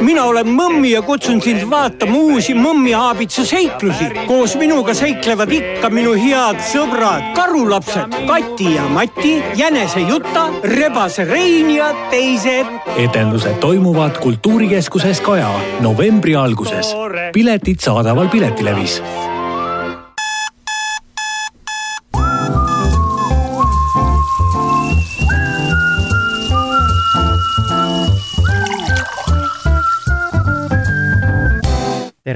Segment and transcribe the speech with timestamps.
[0.00, 4.10] mina olen Mõmmi ja kutsun sind vaatama uusi Mõmmi aabitsa seiklusi.
[4.26, 11.70] koos minuga seiklevad ikka minu head sõbrad, karulapsed Kati ja Mati, jänese Juta, rebase Rein
[11.70, 12.66] ja teised.
[12.96, 15.50] etendused toimuvad Kultuurikeskuses Kaja
[15.80, 16.94] novembri alguses.
[17.32, 19.02] piletid saadaval Piletilevis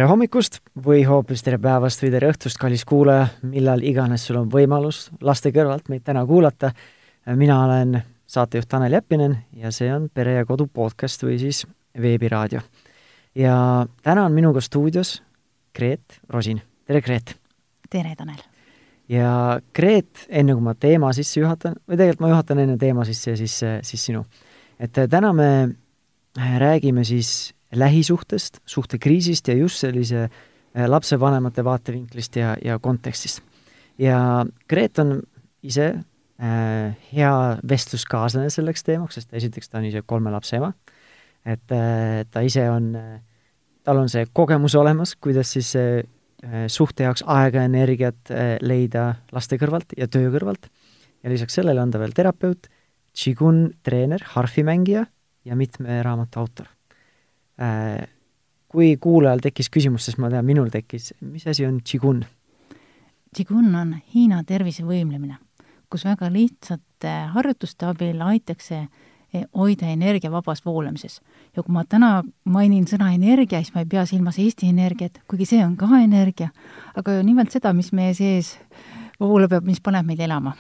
[0.01, 4.47] tere hommikust või hoopis tere päevast või tere õhtust, kallis kuulaja, millal iganes sul on
[4.49, 6.71] võimalus laste kõrvalt meid täna kuulata.
[7.37, 11.67] mina olen saatejuht Tanel Jeppinen ja see on Pere ja Kodu podcast või siis
[12.01, 12.61] veebiraadio.
[13.35, 15.23] ja täna on minuga stuudios
[15.77, 16.63] Gret Rosin.
[16.87, 17.37] tere, Gret!
[17.91, 18.41] tere, Tanel!
[19.09, 23.31] ja Gret, enne kui ma teema sisse juhatan, või tegelikult ma juhatan enne teema sisse
[23.31, 24.25] ja siis, siis sinu.
[24.79, 25.77] et täna me
[26.39, 33.43] räägime siis lähisuhtest, suhtekriisist ja just sellise äh, lapsevanemate vaatevinklist ja, ja kontekstist.
[33.99, 35.23] ja Gret on
[35.63, 37.35] ise äh, hea
[37.69, 40.73] vestluskaaslane selleks teemaks, sest esiteks ta on ise kolme lapse ema,
[41.45, 43.21] et äh, ta ise on äh,,
[43.85, 46.03] tal on see kogemus olemas, kuidas siis äh,
[46.69, 50.71] suhte jaoks aega ja energiat äh, leida laste kõrvalt ja töö kõrvalt.
[51.21, 52.71] Ja lisaks sellele on ta veel terapeut,
[53.11, 55.03] Qigong treener, harfimängija
[55.45, 56.69] ja mitme raamatu autor.
[56.71, 56.80] Äh,
[58.71, 62.23] kui kuulajal tekkis küsimus, sest ma tean, minul tekkis, mis asi on Qigong?
[63.37, 65.37] Qigong on Hiina tervisevõimlemine,
[65.91, 71.21] kus väga lihtsate harjutuste abil aitakse eh, hoida energia vabas voolamises.
[71.57, 75.47] ja kui ma täna mainin sõna energia, siis ma ei pea silmas Eesti Energiat, kuigi
[75.47, 76.51] see on ka energia,
[76.95, 78.57] aga nimelt seda, mis meie sees
[79.21, 80.55] voolab ja mis paneb meid elama.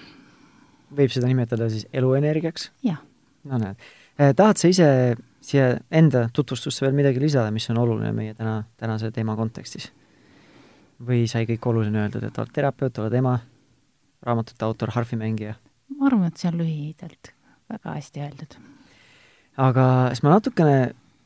[0.91, 2.71] võib seda nimetada siis eluenergiaks?
[2.83, 2.99] jah.
[3.45, 3.79] no näed.
[4.19, 8.63] Eh, tahad sa ise siia enda tutvustusse veel midagi lisada, mis on oluline meie täna,
[8.81, 9.91] tänase teema kontekstis?
[11.01, 13.39] või sai kõik oluline öeldud, et oled terapeut, oled ema,
[14.27, 15.55] raamatute autor, harfimängija?
[15.97, 17.33] ma arvan, et see on lühidalt
[17.71, 18.59] väga hästi öeldud.
[19.57, 20.77] aga siis ma natukene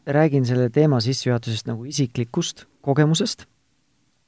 [0.07, 3.47] räägin selle teema sissejuhatusest nagu isiklikust kogemusest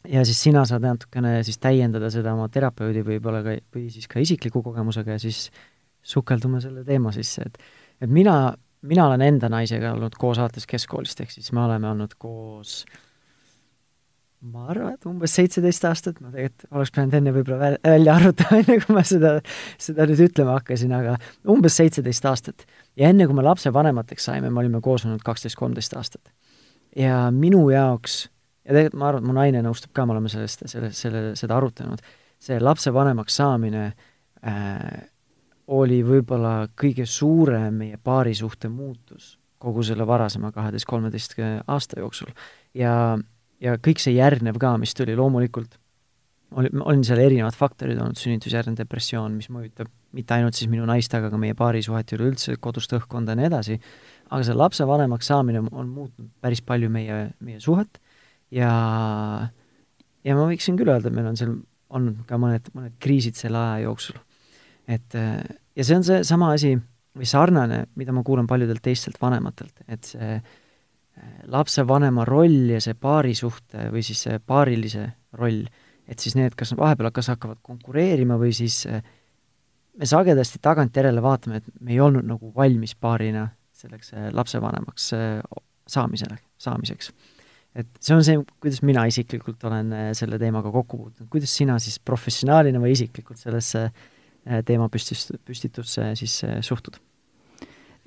[0.09, 4.23] ja siis sina saad natukene siis täiendada seda oma terapeudi võib-olla ka, või siis ka
[4.23, 5.51] isikliku kogemusega ja siis
[6.07, 7.59] sukeldume selle teema sisse, et
[8.01, 8.55] et mina
[8.87, 12.85] mina olen enda naisega olnud koos alates keskkoolist, ehk siis me oleme olnud koos
[14.53, 18.77] ma arvan, et umbes seitseteist aastat, ma tegelikult oleks pidanud enne võib-olla välja arvutama, enne
[18.83, 19.33] kui ma seda,
[19.83, 21.17] seda nüüd ütlema hakkasin, aga
[21.53, 22.67] umbes seitseteist aastat.
[22.99, 26.33] ja enne, kui me lapsevanemateks saime, me olime koos olnud kaksteist, kolmteist aastat.
[26.97, 28.27] ja minu jaoks,
[28.67, 31.59] ja tegelikult ma arvan, et mu naine nõustub ka, me oleme sellest, selle, selle, seda
[31.59, 32.05] arutanud,
[32.43, 35.05] see lapsevanemaks saamine äh,
[35.67, 41.35] oli võib-olla kõige suurem meie paarisuhte muutus kogu selle varasema kaheteist-kolmeteist
[41.67, 42.31] aasta jooksul.
[42.75, 43.17] ja,
[43.61, 45.79] ja kõik see järgnev ka, mis tuli loomulikult,
[46.61, 51.13] oli, on seal erinevad faktorid olnud, sünnitusjärgne depressioon, mis mõjutab mitte ainult siis minu naist,
[51.17, 53.79] aga ka meie paarisuhet ja üleüldse kodust õhkkonda ja nii edasi,
[54.31, 58.01] aga see lapsevanemaks saamine on muutnud päris palju meie, meie suhet
[58.55, 58.71] ja
[60.27, 61.59] ja ma võiksin küll öelda, et meil on seal
[61.97, 64.21] olnud ka mõned, mõned kriisid selle aja jooksul
[64.89, 65.15] et
[65.77, 66.77] ja see on seesama asi
[67.17, 70.47] või sarnane, mida ma kuulen paljudelt teistelt vanematelt, et see äh,
[71.53, 75.07] lapsevanema roll ja see paarisuhte või siis see paarilise
[75.41, 75.63] roll,
[76.07, 79.05] et siis need, kas vahepeal kas hakkavad konkureerima või siis äh,
[79.97, 85.13] me sagedasti tagantjärele vaatame, et me ei olnud nagu valmis paarina selleks äh, lapsevanemaks
[85.87, 87.13] saamisele, saamiseks.
[87.77, 91.99] et see on see, kuidas mina isiklikult olen selle teemaga kokku puutunud, kuidas sina siis
[92.01, 94.16] professionaalina või isiklikult sellesse äh, Äh,
[94.67, 97.01] teemapüstis, püstitusse siis äh, suhtud?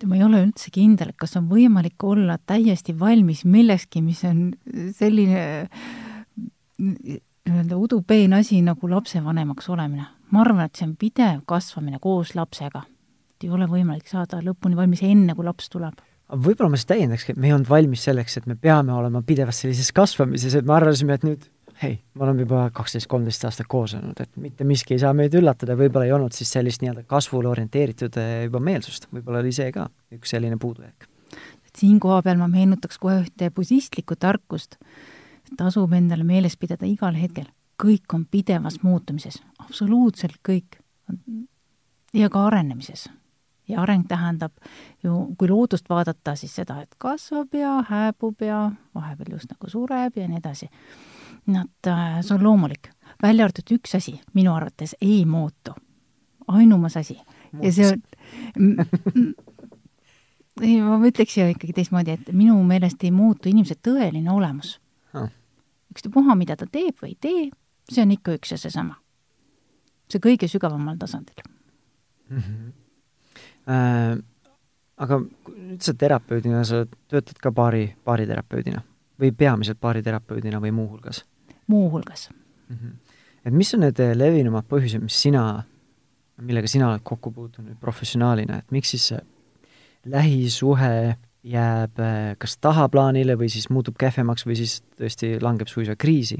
[0.07, 4.45] ma ei ole üldse kindel, kas on võimalik olla täiesti valmis millekski, mis on
[4.95, 5.41] selline
[6.79, 10.05] nii-öelda udupeen asi nagu lapsevanemaks olemine.
[10.31, 12.85] ma arvan, et see on pidev kasvamine koos lapsega.
[13.35, 17.33] et ei ole võimalik saada lõpuni valmis enne, kui laps tuleb võib-olla ma siis täiendakski,
[17.33, 20.75] et me ei olnud valmis selleks, et me peame olema pidevas sellises kasvamises, et me
[20.75, 21.47] arvasime, et nüüd
[21.83, 25.35] hei, me oleme juba kaksteist, kolmteist aastat koos olnud, et mitte miski ei saa meid
[25.37, 29.71] üllatada, võib-olla ei olnud siis sellist nii-öelda kasvule orienteeritud eh, juba meelsust, võib-olla oli see
[29.75, 31.07] ka üks selline puudujääk.
[31.77, 34.75] siin koha peal ma meenutaks kohe ühte budistlikku tarkust,
[35.57, 37.47] tasub endale meeles pidada igal hetkel,
[37.79, 40.81] kõik on pidevas muutumises, absoluutselt kõik.
[42.13, 43.09] ja ka arenemises.
[43.67, 44.51] ja areng tähendab
[45.03, 50.17] ju, kui loodust vaadata, siis seda, et kasvab ja hääbub ja vahepeal just nagu sureb
[50.17, 50.69] ja nii edasi
[51.49, 52.91] Nad, äh, see on loomulik,
[53.21, 55.73] välja arvatud üks asi minu arvates ei muutu.
[56.47, 57.19] ainumas asi.
[57.61, 59.33] ja see on
[60.61, 64.79] ei, ma ütleks ju ikkagi teistmoodi, et minu meelest ei muutu inimese tõeline olemus
[65.13, 65.29] Ah.
[65.89, 67.45] ükstapuha, mida ta teeb või ei tee,
[67.89, 68.99] see on ikka üks ja seesama.
[70.09, 71.43] see kõige sügavamal tasandil.
[72.29, 72.37] mm.
[72.37, 72.71] -hmm.
[73.69, 74.17] Äh,
[74.97, 78.81] aga nüüd sa terapeudina, sa töötad ka baari, baariterapeudina
[79.19, 81.25] või peamiselt baariterapeudina või muuhulgas
[81.69, 82.29] muuhulgas.
[82.69, 82.75] mm?
[82.75, 83.15] -hmm.
[83.45, 85.63] et mis on need levinumad põhjused, mis sina,
[86.41, 89.13] millega sina oled kokku puutunud professionaalina, et miks siis
[90.05, 96.37] lähisuhe jääb äh, kas tahaplaanile või siis muutub kehvemaks või siis tõesti langeb suisa kriisi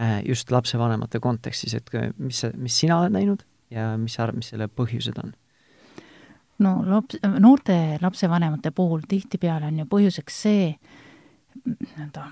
[0.00, 4.52] äh, just lapsevanemate kontekstis, et mis mis sina oled näinud ja mis sa arvad, mis
[4.52, 5.32] selle põhjused on?
[6.58, 10.68] no laps, noorte lapsevanemate puhul tihtipeale on ju põhjuseks see,
[11.64, 12.28] nii-öelda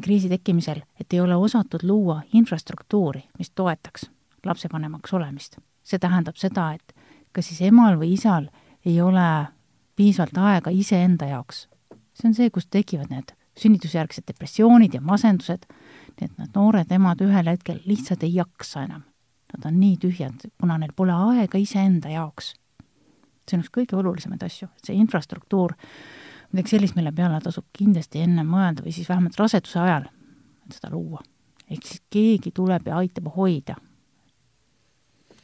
[0.00, 4.10] kriisi tekkimisel, et ei ole osatud luua infrastruktuuri, mis toetaks
[4.44, 5.58] lapsevanemaks olemist.
[5.82, 6.94] see tähendab seda, et
[7.32, 8.46] kas siis emal või isal
[8.84, 9.46] ei ole
[9.96, 11.68] piisavalt aega iseenda jaoks.
[12.14, 15.66] see on see, kust tekivad need sünnitusjärgsed depressioonid ja masendused,
[16.16, 19.02] nii et need noored emad ühel hetkel lihtsalt ei jaksa enam.
[19.50, 22.54] Nad on nii tühjad, kuna neil pole aega iseenda jaoks.
[23.48, 25.72] see on üks kõige olulisemaid asju, et see infrastruktuur,
[26.52, 30.08] midagi sellist, mille peale tasub kindlasti enne mõelda või siis vähemalt raseduse ajal
[30.70, 31.22] seda luua.
[31.70, 33.76] ehk siis keegi tuleb ja aitab hoida.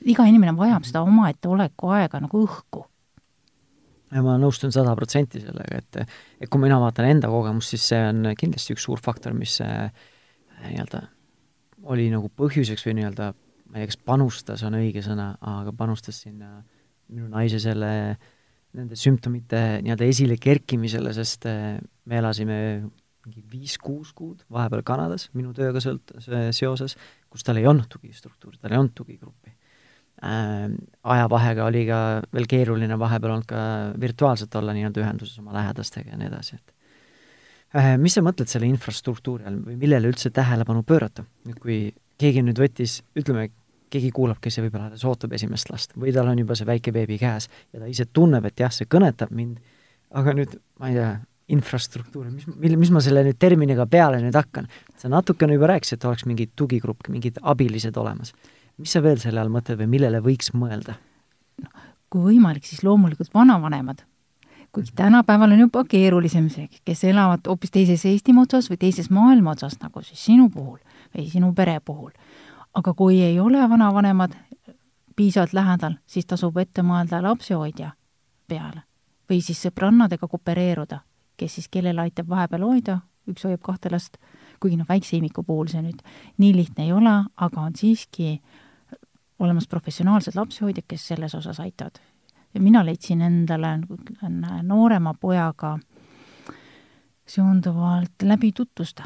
[0.04, 2.86] iga inimene vajab seda omaette oleku aega nagu õhku
[4.14, 5.98] ja ma nõustun sada protsenti sellega, et
[6.40, 9.90] et kui mina vaatan enda kogemust, siis see on kindlasti üks suur faktor, mis äh,
[10.68, 11.02] nii-öelda
[11.86, 13.32] oli nagu põhjuseks või nii-öelda,
[13.70, 16.62] ma ei tea, kas panustas on õige sõna, aga panustas sinna
[17.12, 18.16] minu naise selle,
[18.76, 21.76] nende sümptomite nii-öelda esile kerkimisele, sest äh,
[22.06, 22.58] me elasime
[23.26, 26.14] mingi viis-kuus kuud vahepeal Kanadas minu tööga sõlt-,
[26.54, 26.94] seoses,
[27.32, 29.50] kus tal ei olnud tugistruktuuri, tal ei olnud tugigruppi
[30.22, 30.68] äh,
[31.16, 32.00] ajavahega oli ka
[32.34, 33.66] veel keeruline vahepeal olnud ka
[34.00, 36.74] virtuaalselt olla nii-öelda ühenduses oma lähedastega ja nii edasi, et
[37.80, 41.26] äh, mis sa mõtled selle infrastruktuuri all või millele üldse tähelepanu pöörata?
[41.48, 41.80] nüüd kui
[42.20, 43.50] keegi nüüd võttis, ütleme,
[43.90, 47.18] keegi kuulab, kes võib-olla alles ootab esimest last või tal on juba see väike beebi
[47.22, 49.62] käes ja ta ise tunneb, et jah, see kõnetab mind,
[50.16, 51.14] aga nüüd, ma ei tea,
[51.54, 54.66] infrastruktuur, mis, mille, mis ma selle nüüd terminiga peale nüüd hakkan?
[54.98, 58.34] sa natukene juba rääkisid, et oleks mingi tugigrupp, mingid abilised olemas
[58.76, 60.98] mis sa veel selle all mõtled või millele võiks mõelda?
[62.12, 64.04] kui võimalik, siis loomulikult vanavanemad.
[64.72, 69.56] kuigi tänapäeval on juba keerulisem see, kes elavad hoopis teises Eestimaa otsas või teises maailma
[69.56, 70.78] otsas, nagu siis sinu puhul
[71.16, 72.12] või sinu pere puhul.
[72.76, 74.32] Aga kui ei ole vanavanemad
[75.16, 77.90] piisavalt lähedal, siis tasub ette mõelda lapsehoidja
[78.48, 78.82] peale
[79.30, 81.00] või siis sõbrannadega koopereeruda,
[81.36, 84.20] kes siis kellele aitab vahepeal hoida, üks hoiab kahte last,
[84.62, 86.04] kuigi noh, väikse imiku puhul see nüüd
[86.38, 88.36] nii lihtne ei ole, aga on siiski
[89.42, 91.98] olemas professionaalsed lapsehoidjad, kes selles osas aitavad.
[92.54, 93.96] ja mina leidsin endale, nagu
[94.62, 95.78] noorema pojaga
[97.26, 99.02] seonduvalt läbi tutvuste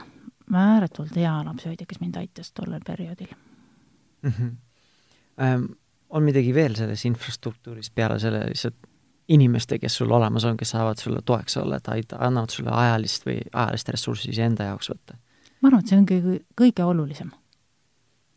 [0.54, 3.30] ääretult hea lapsehoidja, kes mind aitas tollel perioodil
[4.22, 4.32] mm.
[4.32, 4.56] -hmm.
[5.40, 5.64] Ähm,
[6.10, 8.76] on midagi veel selles infrastruktuuris peale selle lihtsalt
[9.28, 13.26] inimeste, kes sul olemas on, kes saavad sulle toeks olla, et aita, annavad sulle ajalist
[13.26, 15.16] või ajalist ressurssi iseenda jaoks võtta?
[15.60, 17.30] ma arvan, et see on kõige, kõige olulisem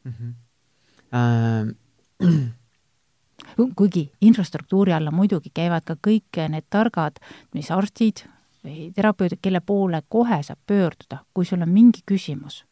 [0.04, 0.14] mm.
[0.14, 0.34] -hmm.
[1.14, 1.70] Ähm,
[3.80, 7.20] kuigi infrastruktuuri alla muidugi käivad ka kõik need targad,
[7.54, 8.26] mis arstid
[8.64, 12.66] või terapeudid, kelle poole kohe saab pöörduda, kui sul on mingi küsimus.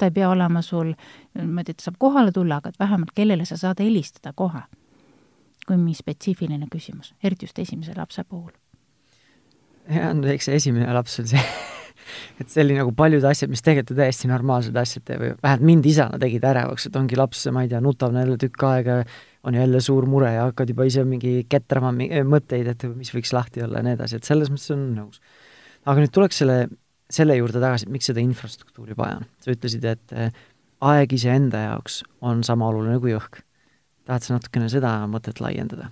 [0.00, 0.94] Ta ei pea olema sul
[1.36, 4.64] niimoodi, et saab kohale tulla, aga et vähemalt kellele sa saad helistada kohe,
[5.66, 8.54] kui mingi spetsiifiline küsimus, eriti just esimese lapse puhul.
[9.90, 11.44] jah, no eks see esimene laps on see
[12.40, 15.88] et see oli nagu paljud asjad, mis tegelikult ju täiesti normaalsed asjad või vähemalt mind
[15.90, 19.00] isana tegid ärevaks, et ongi laps, ma ei tea, nutab jälle tükk aega,
[19.46, 23.64] on jälle suur mure ja hakkad juba ise mingi ketrama mõtteid, et mis võiks lahti
[23.64, 25.20] olla ja nii edasi, et selles mõttes on nõus.
[25.88, 26.58] aga nüüd tuleks selle,
[27.10, 29.28] selle juurde tagasi, et miks seda infrastruktuuri vaja on.
[29.42, 30.42] sa ütlesid, et eh,
[30.80, 33.42] aeg iseenda jaoks on sama oluline kui õhk.
[34.04, 35.90] tahad sa natukene seda mõtet laiendada?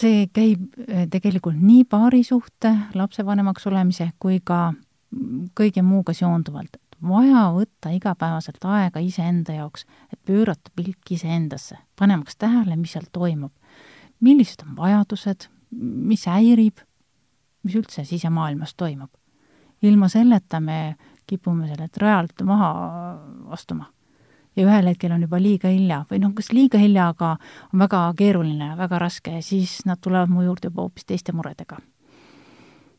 [0.00, 4.74] see käib eh, tegelikult nii paarisuhte, lapsevanemaks olemise kui ka
[5.56, 6.76] kõige muuga seonduvalt.
[7.06, 13.52] vaja võtta igapäevaselt aega iseenda jaoks, et pöörata pilk iseendasse, panemaks tähele, mis seal toimub.
[14.20, 16.80] millised on vajadused, mis häirib,
[17.66, 19.10] mis üldse sisemaailmas toimub.
[19.82, 20.96] ilma selleta me
[21.26, 22.70] kipume sellelt rajalt maha
[23.52, 23.90] astuma
[24.56, 27.34] ja ühel hetkel on juba liiga hilja või noh, kas liiga hilja, aga
[27.72, 31.78] on väga keeruline, väga raske ja siis nad tulevad mu juurde juba hoopis teiste muredega.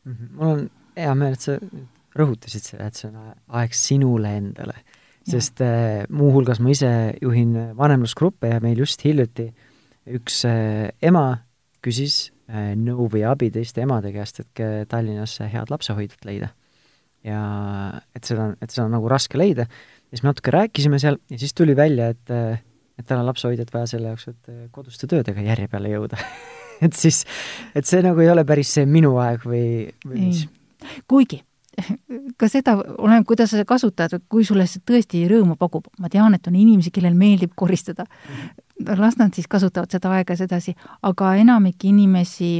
[0.04, 0.28] -hmm.
[0.34, 1.58] mul on hea meel, et sa
[2.18, 4.76] rõhutasid seda, et see on aeg sinule endale,
[5.28, 9.50] sest äh, muuhulgas ma ise juhin vanemlusgruppe ja meil just hiljuti
[10.18, 11.38] üks äh, ema
[11.84, 16.52] küsis äh, nõu või abi teiste emade käest, et Tallinnasse head lapsehoidjat leida.
[17.26, 17.42] ja
[18.14, 21.38] et seda, et seda on nagu raske leida, ja siis me natuke rääkisime seal ja
[21.38, 22.34] siis tuli välja, et
[22.98, 26.18] et tal on lapsehoidjat vaja selle jaoks, et äh, koduste töödega järje peale jõuda
[26.84, 27.24] et siis,
[27.78, 29.68] et see nagu ei ole päris see minu aeg või,
[30.06, 30.44] või mis.
[31.10, 31.42] kuigi
[32.36, 36.34] ka seda, oleneb, kuidas sa seda kasutad, kui sulle see tõesti rõõmu pakub, ma tean,
[36.34, 38.06] et on inimesi, kellel meeldib koristada,
[38.86, 42.58] las nad siis kasutavad seda aega sedasi, aga enamik inimesi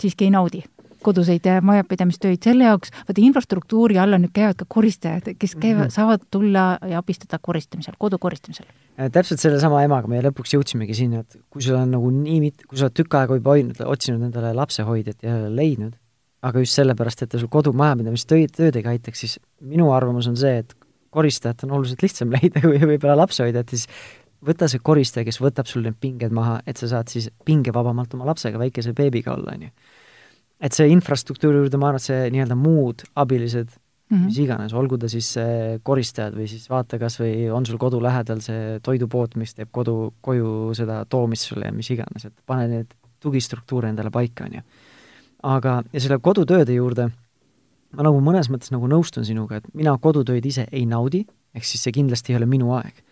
[0.00, 0.62] siiski ei naudi
[1.00, 5.94] koduseid majapidamistöid, selle jaoks, vaata infrastruktuuri alla nüüd käivad ka koristajad, kes käivad mm, -hmm.
[5.94, 8.66] saavad tulla ja abistada koristamisel, kodu koristamisel.
[9.12, 12.78] täpselt sellesama emaga me lõpuks jõudsimegi sinna, et kui sul on nagu nii mit-, kui
[12.78, 15.96] sa oled tükk aega juba hoidnud, otsinud endale lapsehoidjat ja leidnud,
[16.42, 20.74] aga just sellepärast, et ta sul kodumajapidamistöid, töödega aitaks, siis minu arvamus on see, et
[21.10, 23.88] koristajat on oluliselt lihtsam leida kui võib-olla lapsehoidjat, siis
[24.46, 28.30] võta see koristaja, kes võtab sul need pinged maha, et sa saad siis pingevabamalt oma
[28.30, 29.74] lapsega, väikese beebiga olla, on ju
[30.60, 34.26] et see infrastruktuuri juurde, ma arvan, et see nii-öelda muud abilised mm, -hmm.
[34.28, 35.32] mis iganes, olgu ta siis
[35.82, 40.14] koristajad või siis vaata kas või on sul kodu lähedal see toidupood, mis teeb kodu,
[40.20, 44.62] koju seda toomist sulle ja mis iganes, et pane need tugistruktuure endale paika, on ju.
[45.42, 47.10] Aga, ja selle kodutööde juurde
[47.96, 51.82] ma nagu mõnes mõttes nagu nõustun sinuga, et mina kodutöid ise ei naudi, ehk siis
[51.84, 53.06] see kindlasti ei ole minu aeg.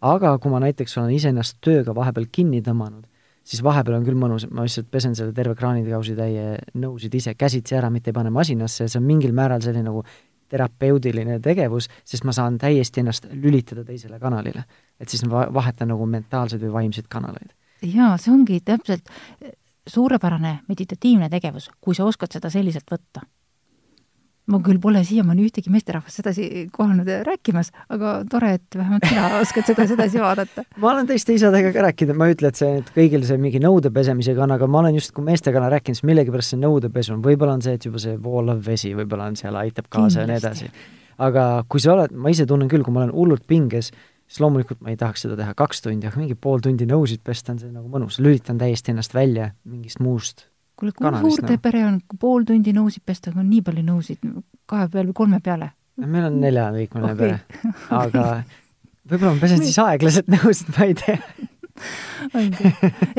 [0.00, 3.04] aga kui ma näiteks olen iseennast tööga vahepeal kinni tõmmanud,
[3.44, 7.90] siis vahepeal on küll mõnus, ma lihtsalt pesen selle terve kraanidekausitäie nõusid ise käsitsi ära,
[7.90, 10.04] mitte ei pane masinasse, see on mingil määral selline nagu
[10.50, 14.64] terapeudiline tegevus, sest ma saan täiesti ennast lülitada teisele kanalile.
[15.00, 17.52] et siis ma vahetan nagu mentaalseid või vaimseid kanaleid.
[17.82, 19.04] jaa, see ongi täpselt
[19.86, 23.24] suurepärane meditatiivne tegevus, kui sa oskad seda selliselt võtta
[24.50, 29.68] ma küll pole siiamaani ühtegi meesterahvast sedasi kohanud rääkimas, aga tore, et vähemalt sina oskad
[29.68, 30.64] seda sedasi vaadata.
[30.82, 33.62] ma olen teiste isadega ka rääkinud, ma ei ütle, et see, et kõigil see mingi
[33.62, 37.16] nõude pesemisega on, aga ma olen just, kui meestega olen rääkinud, siis millegipärast see nõudepesu
[37.16, 40.24] on, võib-olla on see, et juba see voolav vesi võib-olla on seal, aitab kaasa Kindlasti.
[40.24, 40.96] ja nii edasi.
[41.30, 43.92] aga kui sa oled, ma ise tunnen küll, kui ma olen hullult pinges,
[44.30, 47.54] siis loomulikult ma ei tahaks seda teha kaks tundi, aga mingi pool tundi nõusid pesta
[47.54, 50.46] on see nagu mõnus, lülitan täiesti ennast välja mingist muust
[50.80, 54.32] kuule, kui suur teie pere on, pool tundi nõusid pesta, on nii palju nõusid
[54.70, 55.72] kahe peale või kolme peale?
[56.00, 57.20] meil on neljaliikmeline okay.
[57.26, 58.26] pere, aga
[59.10, 61.18] võib-olla ma pesen siis aeglaselt nõusid, ma ei tea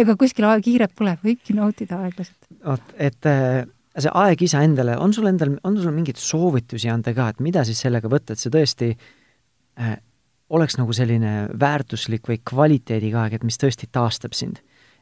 [0.01, 2.39] ega kuskil kiiret pole, võibki nautida aeglaselt.
[2.65, 3.63] vot, et äh,
[3.97, 7.81] see aeg iseendale, on sul endal, on sul mingeid soovitusi anda ka, et mida siis
[7.83, 9.97] sellega võtta, et see tõesti äh,
[10.51, 14.59] oleks nagu selline väärtuslik või kvaliteediga aeg, et mis tõesti taastab sind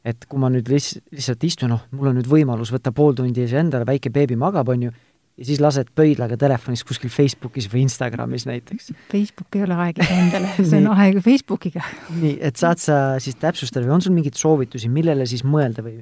[0.08, 3.44] et kui ma nüüd liss-, lihtsalt istun, noh, mul on nüüd võimalus võtta pool tundi
[3.60, 4.94] endale, väike beebi magab, on ju,
[5.39, 8.91] ja siis lased pöidlaga telefonis kuskil Facebookis või Instagramis näiteks.
[9.12, 11.84] Facebook ei ole aeg endale, see on aeg Facebookiga.
[12.20, 16.01] nii, et saad sa siis täpsustada või on sul mingeid soovitusi, millele siis mõelda või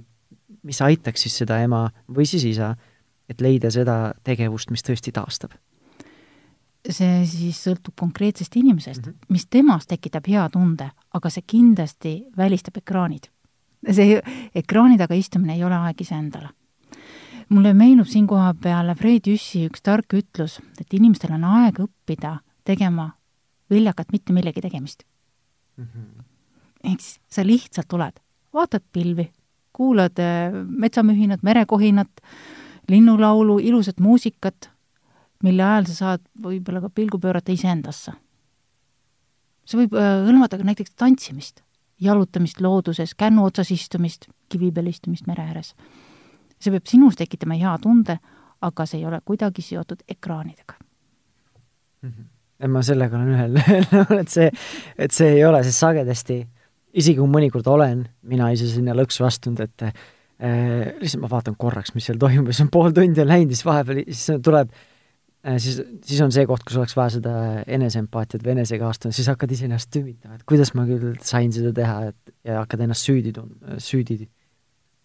[0.68, 2.74] mis aitaks siis seda ema või siis isa,
[3.30, 5.54] et leida seda tegevust, mis tõesti taastab?
[6.89, 9.25] See siis sõltub konkreetsest inimesest mm, -hmm.
[9.29, 13.27] mis temas tekitab hea tunde, aga see kindlasti välistab ekraanid
[13.94, 14.22] see
[14.56, 16.50] ekraani taga istumine ei ole aeg iseendale.
[17.50, 22.39] mulle meenub siin koha peal Fred Jüssi üks tark ütlus, et inimestel on aeg õppida
[22.67, 23.12] tegema
[23.72, 25.03] viljakat mitte millegi tegemist
[25.77, 25.86] mm.
[25.86, 26.24] -hmm.
[26.84, 28.20] ehk siis sa lihtsalt oled,
[28.53, 29.32] vaatad pilvi,
[29.74, 32.10] kuulad äh, metsamühinat, merekohinat,
[32.89, 34.72] linnulaulu, ilusat muusikat,
[35.44, 38.13] mille ajal sa saad võib-olla ka pilgu pöörata iseendasse.
[39.67, 41.62] see võib äh, hõlmata ka näiteks tantsimist
[42.01, 45.74] jalutamist looduses, kännu otsas istumist, kivi peal istumist mere ääres.
[46.60, 48.17] see peab sinus tekitama hea tunde,
[48.62, 50.74] aga see ei ole kuidagi seotud ekraanidega
[52.01, 52.10] mm.
[52.12, 52.70] -hmm.
[52.74, 53.58] ma sellega olen ühel
[53.94, 54.51] nõul, et see,
[54.98, 56.41] et see ei ole, sest sagedasti,
[56.94, 59.94] isegi kui mõnikord olen mina ise sinna lõksu astunud, et äh,
[61.01, 63.65] lihtsalt ma vaatan korraks, mis seal toimub ja siis on pool tundi on läinud, siis
[63.65, 64.96] vahepeal, siis tuleb Äh,
[65.58, 67.34] siis, siis on see koht, kus oleks vaja seda
[67.70, 72.34] eneseempaatiat või enesekaastamist, siis hakkad iseennast tümitama, et kuidas ma küll sain seda teha, et
[72.48, 73.53] ja hakkad ennast süüdi tun-,
[73.84, 74.20] süüdi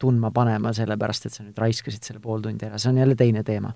[0.02, 3.44] tundma panema, sellepärast et sa nüüd raiskasid selle pool tundi ära, see on jälle teine
[3.46, 3.74] teema.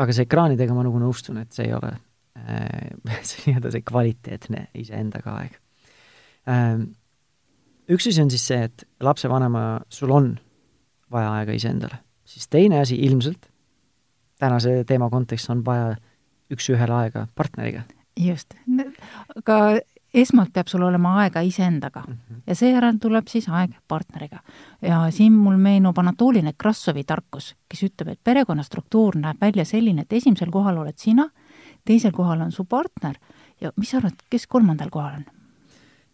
[0.00, 1.90] aga see ekraanidega ma nagu nõustun, et see ei ole
[2.38, 5.60] äh, see nii-öelda see kvaliteetne iseendaga aeg
[6.48, 6.88] äh,.
[7.90, 10.28] Üks asi on siis see, et lapsevanema, sul on
[11.10, 13.48] vaja aega iseendale, siis teine asi ilmselt
[14.40, 15.94] tänase teema kontekstis on vaja
[16.50, 17.82] üks-ühele aega partneriga.
[18.16, 18.54] just,
[19.36, 19.60] aga
[20.14, 22.42] esmalt peab sul olema aega iseendaga mm -hmm.
[22.46, 24.38] ja seejärel tuleb siis aeg partneriga.
[24.82, 30.02] ja siin mul meenub Anatoli Nekrassovi tarkus, kes ütleb, et perekonna struktuur näeb välja selline,
[30.02, 31.28] et esimesel kohal oled sina,
[31.84, 33.14] teisel kohal on su partner
[33.60, 35.24] ja mis sa arvad, kes kolmandal kohal on?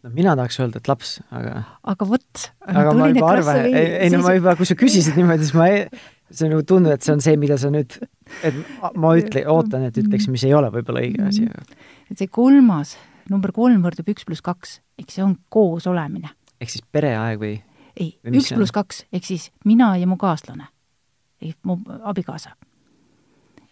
[0.02, 2.50] no mina tahaks öelda, et laps, aga aga vot.
[2.66, 5.68] aga ma juba arvan, ei, ei no ma juba, kui sa küsisid niimoodi, siis ma
[5.72, 5.86] ei,
[6.30, 7.98] see nagu tundub, et see on see, mida sa nüüd,
[8.46, 8.56] et
[8.98, 11.46] ma ütle, ootan, et ütleks, mis ei ole võib-olla õige asi.
[12.10, 12.96] et see kolmas,
[13.30, 16.32] number kolm võrdub üks pluss kaks, eks see on koos olemine.
[16.60, 17.56] ehk siis pereaeg või?
[17.96, 20.70] ei, üks pluss kaks, ehk siis mina ja mu kaaslane,
[21.42, 22.56] ehk mu abikaasa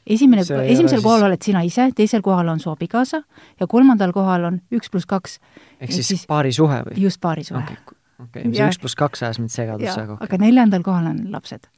[0.07, 1.27] esimene, esimesel kohal siis...
[1.29, 3.23] oled sina ise, teisel kohal on su abikaasa
[3.61, 5.39] ja kolmandal kohal on üks pluss kaks.
[5.81, 6.99] ehk siis, siis paarisuhe või?
[7.07, 7.63] just, paarisuhe.
[7.63, 8.27] okei okay.
[8.27, 10.29] okay., see üks pluss kaks ajas mind segadusse, aga okay.
[10.29, 11.69] aga neljandal kohal on lapsed.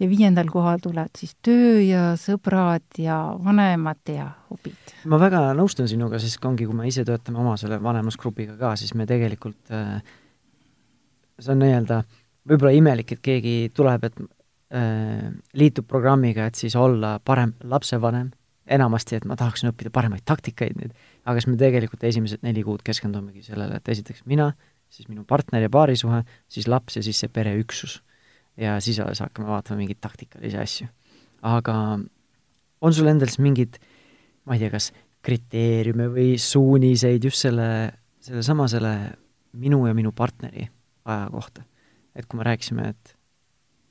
[0.00, 4.94] Ja viiendal kohal tulevad siis töö ja sõbrad ja vanemad ja hobid.
[5.04, 8.94] ma väga nõustun sinuga, sest ongi, kui me ise töötame oma selle vanemusgrupiga ka, siis
[8.94, 10.00] me tegelikult äh,
[11.38, 12.02] see on nii-öelda
[12.48, 14.16] võib-olla imelik, et keegi tuleb, et
[14.68, 18.26] Äh, liitub programmiga, et siis olla parem lapsevanem,
[18.68, 20.90] enamasti, et ma tahaksin õppida paremaid taktikaid nüüd,
[21.24, 24.50] aga siis me tegelikult esimesed neli kuud keskendumegi sellele, et esiteks mina,
[24.92, 26.20] siis minu partner ja paarisuhe,
[26.52, 28.02] siis laps ja siis see pereüksus.
[28.58, 30.88] Ja siis alles hakkame vaatama mingeid taktikalisi asju.
[31.42, 31.74] aga
[32.80, 33.78] on sul endal siis mingid,
[34.46, 34.90] ma ei tea, kas
[35.24, 37.68] kriteeriume või suuniseid just selle,
[38.24, 38.94] sellesama selle
[39.58, 40.68] minu ja minu partneri
[41.08, 41.64] aja kohta?
[42.18, 43.14] et kui me rääkisime, et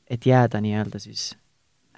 [0.07, 1.33] et jääda nii-öelda siis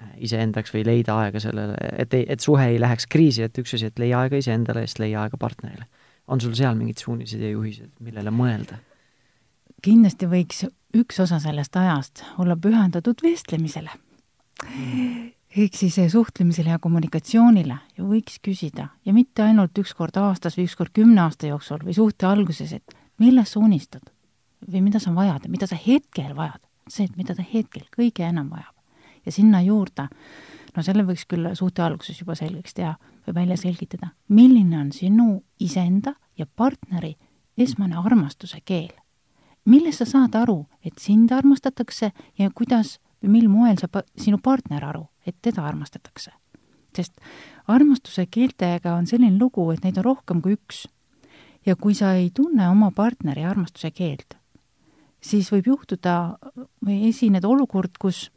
[0.02, 3.74] äh, iseendaks või leida aega sellele, et ei, et suhe ei läheks kriisi, et üks
[3.78, 5.86] asi, et leia aega iseendale ja siis leia aega partnerile.
[6.26, 8.78] on sul seal mingid suunised ja juhised, millele mõelda?
[9.82, 10.64] Kindlasti võiks
[10.96, 15.28] üks osa sellest ajast olla pühendatud vestlemisele mm..
[15.56, 20.66] ehk siis suhtlemisele ja kommunikatsioonile ja võiks küsida ja mitte ainult üks kord aastas või
[20.68, 24.10] üks kord kümne aasta jooksul või suhte alguses, et millest sa unistad
[24.66, 26.60] või mida sa vajad ja mida sa hetkel vajad
[26.90, 28.74] see, et mida ta hetkel kõige enam vajab.
[29.26, 30.08] ja sinna juurde,
[30.76, 32.94] no selle võiks küll suhte alguses juba selgeks teha
[33.26, 37.16] või välja selgitada, milline on sinu iseenda ja partneri
[37.58, 38.92] esmane armastuse keel.
[39.64, 44.84] Millest sa saad aru, et sind armastatakse ja kuidas või mil moel saab sinu partner
[44.84, 46.32] aru, et teda armastatakse?
[46.96, 47.20] sest
[47.70, 50.88] armastuse keeltega on selline lugu, et neid on rohkem kui üks.
[51.66, 54.34] ja kui sa ei tunne oma partneri armastuse keelt,
[55.20, 56.14] siis võib juhtuda
[56.86, 58.30] või esineda olukord, kus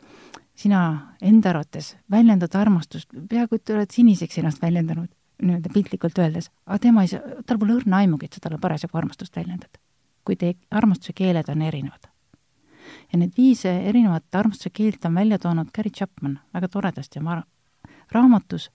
[0.56, 5.10] sina enda arvates väljendad armastust, peaaegu et oled siniseks ennast väljendanud,
[5.42, 9.00] nii-öelda piltlikult öeldes, aga tema ei saa, tal pole õrna aimugi, et sa talle parasjagu
[9.00, 9.80] armastust väljendad.
[10.26, 12.10] Kui teie armastuse keeled on erinevad.
[13.14, 17.44] ja need viis erinevat armastuse keelt on välja toonud Gary Chapman väga toredasti oma
[18.12, 18.70] raamatus,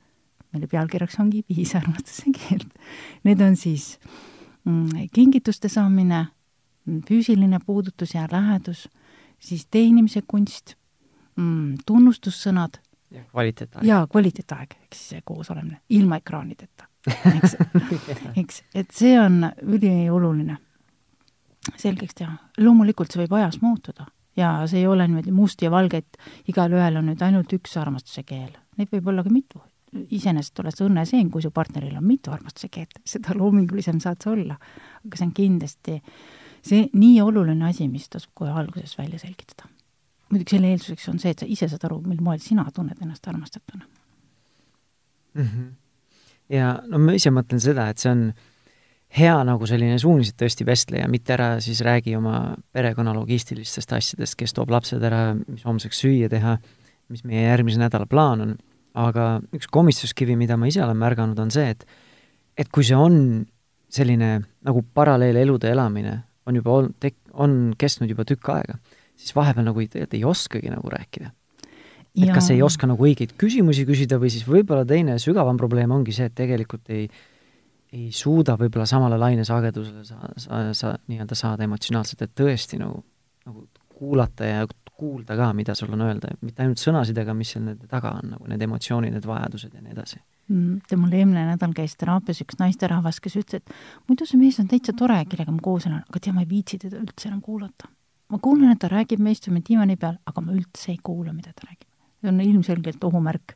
[0.53, 2.69] mille pealkirjaks ongi Viis armastuse keelt.
[3.25, 3.99] Need on siis
[4.65, 6.27] mm, kingituste saamine
[7.09, 8.89] füüsiline puudutus ja lähedus,
[9.39, 10.75] siis teenimise kunst
[11.37, 12.81] mm,, tunnustussõnad.
[13.11, 13.85] ja kvaliteetaeg.
[13.87, 17.57] jaa, kvaliteetaeg, ehk siis see koosolemine, ilma ekraanideta, eks
[18.43, 20.59] eks, et see on ülioluline
[21.77, 22.37] selgeks teha.
[22.59, 26.19] loomulikult see võib ajas muutuda ja see ei ole niimoodi must ja valge, et
[26.49, 28.53] igalühel on nüüd ainult üks armastuse keel.
[28.79, 29.61] Neid võib olla ka mitu.
[29.93, 34.31] iseenesest oled sa õnneseen, kui su partneril on mitu armastuse keelt, seda loomingulisem saad sa
[34.31, 34.59] olla.
[35.05, 36.13] aga see on kindlasti äh,
[36.69, 39.69] see nii oluline asi, mis tasub kohe alguses välja selgitada.
[40.29, 43.29] muidugi selle eelduseks on see, et sa ise saad aru, mil moel sina tunned ennast
[43.31, 43.85] armastatuna
[45.35, 45.47] mm.
[45.47, 45.69] -hmm.
[46.53, 48.33] ja no ma ise mõtlen seda, et see on
[49.17, 53.95] hea nagu selline suunis, et tõesti vestle ja mitte ära siis räägi oma perekonna logistilistest
[53.97, 56.59] asjadest, kes toob lapsed ära, mis homseks süüa teha,
[57.09, 58.53] mis meie järgmise nädala plaan on,
[58.99, 61.87] aga üks komistuskivi, mida ma ise olen märganud, on see, et
[62.59, 63.47] et kui see on
[63.89, 64.31] selline
[64.67, 66.19] nagu paralleelelude elamine,
[66.49, 68.77] on juba olnud, tek-, on kestnud juba tükk aega,
[69.17, 71.31] siis vahepeal nagu ei, ei oskagi nagu rääkida.
[72.19, 76.13] et kas ei oska nagu õigeid küsimusi küsida või siis võib-olla teine sügavam probleem ongi
[76.17, 77.07] see, et tegelikult ei,
[77.93, 83.03] ei suuda võib-olla samale lainesagedusele sa, sa, sa nii-öelda saada emotsionaalselt, et tõesti nagu,
[83.47, 83.67] nagu
[83.99, 84.67] kuulata ja
[84.99, 88.51] kuulda ka, mida sul on öelda, mitte ainult sõnasidega, mis seal nende taga on, nagu
[88.51, 93.19] need emotsioonid, need vajadused ja nii edasi Mm, mul eelmine nädal käis teraapias üks naisterahvas,
[93.21, 96.33] kes ütles, et muidu see mees on täitsa tore, kellega ma koos olen, aga tea,
[96.33, 97.91] ma ei viitsi teda üldse enam kuulata.
[98.33, 101.53] ma kuulen, et ta räägib, me istume diivani peal, aga ma üldse ei kuula, mida
[101.53, 101.89] ta räägib.
[102.21, 103.55] see on ilmselgelt ohumärk.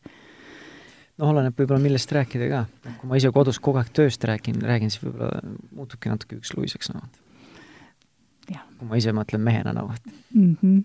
[1.23, 2.63] Noh, oleneb võib-olla millest rääkida ka.
[3.01, 7.07] kui ma ise kodus kogu aeg tööst räägin, räägin, siis võib-olla muutubki natuke üksluiseks nagu
[7.07, 8.65] no..
[8.79, 10.83] kui ma ise mõtlen mehena nagu, et mm -hmm.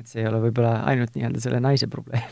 [0.00, 2.24] et see ei ole võib-olla ainult nii-öelda selle naise probleem,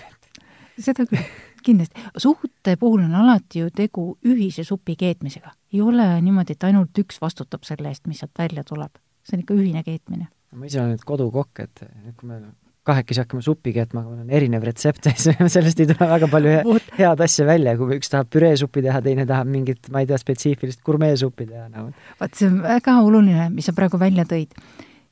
[0.79, 1.29] seda küll
[1.63, 5.53] kindlasti, suhte puhul on alati ju tegu ühise supi keetmisega.
[5.73, 8.97] ei ole niimoodi, et ainult üks vastutab selle eest, mis sealt välja tuleb.
[9.25, 10.29] see on ikka ühine keetmine.
[10.53, 11.85] ma ise olen nüüd kodukokk, et
[12.17, 12.41] kui me
[12.87, 16.81] kahekesi hakkame suppi keetma, meil on erinev retsept, siis sellest ei tule väga palju he
[16.99, 20.83] head asja välja, kui üks tahab püreesuppi teha, teine tahab mingit, ma ei tea, spetsiifilist
[20.87, 21.93] gurmeesuppi teha nagu.
[22.21, 24.55] vot see on väga oluline, mis sa praegu välja tõid.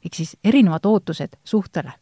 [0.04, 1.92] ehk siis erinevad ootused suhtele.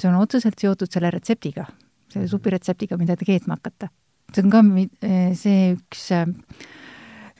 [0.00, 1.66] see on otseselt seotud selle retseptiga,
[2.12, 3.92] selle supiretseptiga, mida te keetma hakkate.
[4.34, 4.64] see on ka
[5.36, 6.26] see üks äh,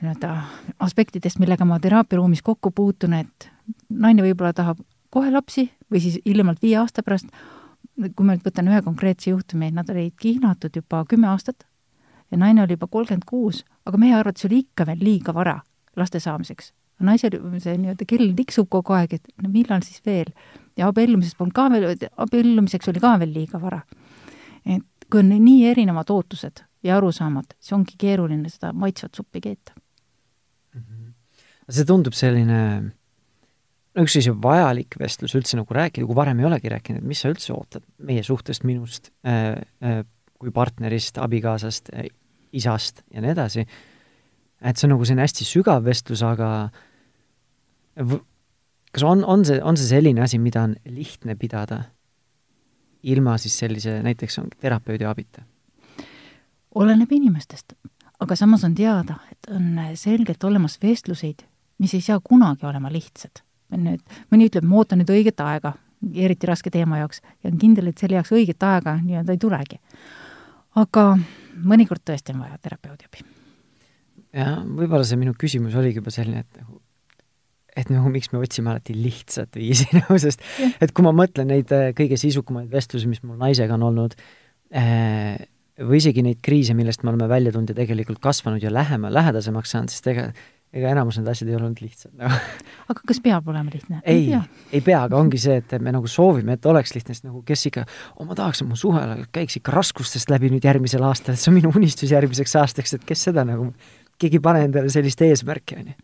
[0.03, 0.35] nii-öelda
[0.83, 3.49] aspektidest, millega ma teraapiaruumis kokku puutun, et
[3.89, 4.81] naine võib-olla tahab
[5.13, 7.29] kohe lapsi või siis hiljemalt viie aasta pärast,
[7.93, 11.67] kui ma nüüd võtan ühe konkreetse juhtumi, nad olid kihnatud juba kümme aastat
[12.31, 15.59] ja naine oli juba kolmkümmend kuus, aga meie arvates oli ikka veel liiga vara
[15.99, 16.73] laste saamiseks.
[17.03, 20.31] naisel see nii-öelda kell tiksub kogu aeg, et no millal siis veel.
[20.77, 23.81] ja abiellumisest polnud ka veel, abiellumiseks oli ka veel liiga vara.
[24.65, 29.73] et kui on nii erinevad ootused ja arusaamad, siis ongi keeruline seda maitsvat suppi keeta
[30.73, 30.81] mm.
[30.81, 31.13] -hmm.
[31.69, 32.91] see tundub selline
[34.01, 37.31] üks selline vajalik vestlus üldse nagu rääkida, kui varem ei olegi rääkinud, et mis sa
[37.33, 40.01] üldse ootad meie suhtest, minust äh, äh,
[40.41, 42.09] kui partnerist, abikaasast äh,,
[42.53, 43.67] isast ja nii edasi,
[44.63, 46.49] et see on nagu selline hästi sügav vestlus, aga
[47.97, 51.83] kas on, on see, on see selline asi, mida on lihtne pidada
[53.03, 55.45] ilma siis sellise näiteks terapeudi abita?
[56.73, 57.75] oleneb inimestest,
[58.25, 61.43] aga samas on teada, et on selgelt olemas vestluseid,
[61.77, 63.43] mis ei saa kunagi olema lihtsad
[63.79, 65.73] nüüd, mõni ütleb, ma ootan nüüd õiget aega,
[66.13, 69.79] eriti raske teema jaoks, ja on kindel, et selle jaoks õiget aega nii-öelda ei tulegi.
[70.75, 71.05] aga
[71.69, 73.25] mõnikord tõesti on vaja terapeudi abi.
[74.33, 76.81] jah, võib-olla see minu küsimus oligi juba selline, et nagu
[77.73, 80.43] et nagu miks me otsime alati lihtsat viisi nagu, sest
[80.81, 84.17] et kui ma mõtlen neid äh, kõige sisukamaid vestlusi, mis mul naisega on olnud
[84.77, 85.41] äh,,
[85.81, 89.73] või isegi neid kriise, millest me oleme välja tulnud ja tegelikult kasvanud ja lähema, lähedasemaks
[89.73, 92.29] saanud, siis tegelikult ega enamus need asjad ei olnud lihtsad no..
[92.91, 93.99] aga kas peab olema lihtne?
[94.03, 94.39] ei, ei,
[94.73, 97.67] ei pea, aga ongi see, et me nagu soovime, et oleks lihtne, sest nagu kes
[97.69, 97.85] ikka,
[98.17, 99.03] oh ma tahaks, et mu suhe
[99.35, 103.05] käiks ikka raskustest läbi nüüd järgmisel aastal, et see on minu unistus järgmiseks aastaks, et
[103.07, 103.69] kes seda nagu,
[104.21, 105.97] keegi ei pane endale sellist eesmärki, on ju.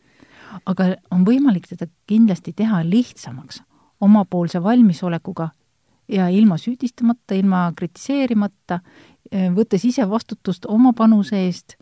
[0.74, 3.64] aga on võimalik teda kindlasti teha lihtsamaks
[4.06, 5.50] omapoolse valmisolekuga
[6.10, 8.80] ja ilma süüdistamata, ilma kritiseerimata,
[9.54, 11.76] võttes ise vastutust oma panuse eest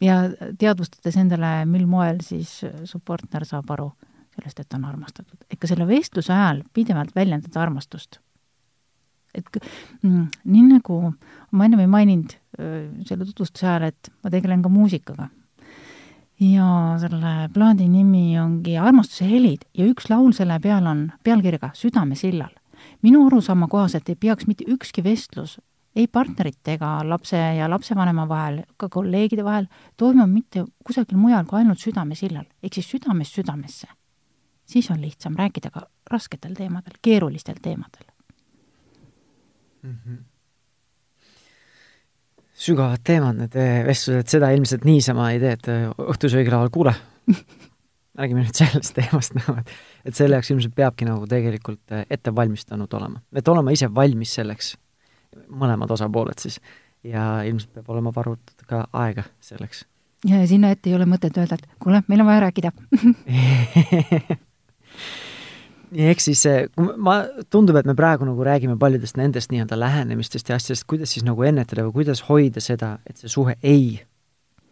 [0.00, 0.16] ja
[0.58, 3.90] teadvustades endale, mil moel siis su partner saab aru
[4.36, 5.38] sellest, et on armastatud.
[5.50, 8.20] et ka selle vestluse ajal pidevalt väljendada armastust.
[9.34, 9.48] et
[10.02, 11.00] mm, nii nagu
[11.52, 15.28] ma ennem ei maininud selle tutvustuse ajal, et ma tegelen ka muusikaga.
[16.40, 16.68] ja
[17.00, 22.52] selle plaadi nimi ongi Armastuse helid ja üks laul selle peal on pealkirjaga Südamesillal.
[23.02, 25.58] minu arusaama kohaselt ei peaks mitte ükski vestlus
[25.96, 31.62] ei partnerite ega lapse ja lapsevanema vahel, ka kolleegide vahel, toimub mitte kusagil mujal kui
[31.62, 33.88] ainult südamesillal, ehk siis südamest südamesse.
[34.66, 38.04] siis on lihtsam rääkida ka rasketel teemadel, keerulistel teemadel
[39.82, 39.98] mm.
[40.06, 40.24] -hmm.
[42.54, 46.94] sügavad teemad, need eh, vestlused, seda ilmselt niisama ei tee, et eh, õhtusöögi laval, kuule
[48.18, 49.70] räägime nüüd sellest teemast nagu, et
[50.04, 54.34] et selle jaoks ilmselt peabki nagu tegelikult eh, ette valmistanud olema, et olema ise valmis
[54.34, 54.74] selleks
[55.48, 56.60] mõlemad osapooled siis.
[57.06, 59.84] ja ilmselt peab olema varutud ka aega selleks.
[60.24, 62.72] ja, sinna ette ei ole mõtet öelda, et kuule, meil on vaja rääkida
[66.10, 66.42] ehk siis
[66.96, 67.20] ma,
[67.50, 71.42] tundub, et me praegu nagu räägime paljudest nendest nii-öelda lähenemistest ja asjadest, kuidas siis nagu
[71.46, 74.00] ennetada või kuidas hoida seda, et see suhe ei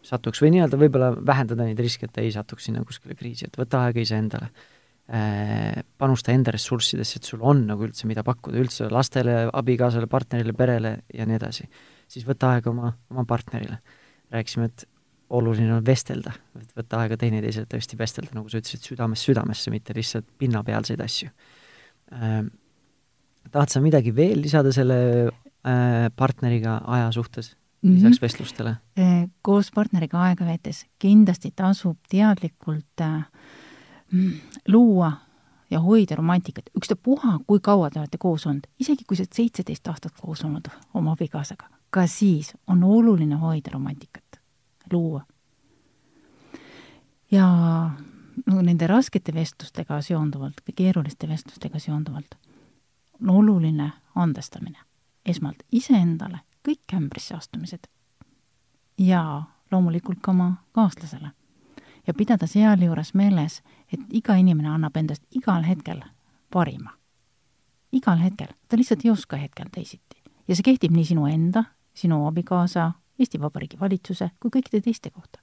[0.05, 3.85] satuks või nii-öelda võib-olla vähendada neid riske, et ei satuks sinna kuskile kriisi, et võta
[3.87, 4.51] aega iseendale
[5.05, 10.95] panusta enda ressurssidesse, et sul on nagu üldse, mida pakkuda üldse lastele, abikaasale, partnerile, perele
[11.13, 11.67] ja nii edasi,
[12.09, 13.77] siis võta aega oma, oma partnerile.
[14.33, 14.87] rääkisime, et
[15.29, 19.93] oluline on vestelda, et võtta aega teineteisele tõesti vestelda, nagu sa ütlesid, südamest südamesse, mitte
[19.97, 21.29] lihtsalt pinnapealseid asju
[22.13, 22.41] äh,.
[23.51, 27.55] tahad sa midagi veel lisada selle äh, partneriga aja suhtes?
[27.85, 28.21] lisaks -hmm.
[28.21, 28.75] vestlustele?
[28.97, 33.25] Äh, koos partneriga aega veetes kindlasti tasub teadlikult äh,
[34.67, 35.11] luua
[35.71, 39.87] ja hoida romantikat, ükstapuha, kui kaua te olete koos olnud, isegi kui sa oled seitseteist
[39.87, 44.39] aastat koos olnud oma abikaasaga, ka siis on oluline hoida romantikat,
[44.91, 45.25] luua.
[47.31, 47.47] ja
[48.45, 52.35] no nende raskete vestlustega seonduvalt või keeruliste vestlustega seonduvalt
[53.21, 54.79] on oluline andestamine.
[55.25, 57.87] esmalt iseendale kõik ämbrisse astumised.
[58.97, 61.31] Ja loomulikult ka oma kaaslasele
[62.07, 63.61] ja pidada sealjuures meeles,
[63.93, 66.01] et iga inimene annab endast igal hetkel
[66.51, 66.91] parima.
[67.91, 70.21] igal hetkel, ta lihtsalt ei oska hetkel teisiti.
[70.47, 71.63] ja see kehtib nii sinu enda,
[71.93, 75.39] sinu abikaasa, Eesti Vabariigi valitsuse kui kõikide teiste kohta.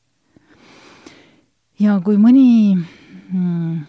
[1.81, 3.81] ja kui mõni mm,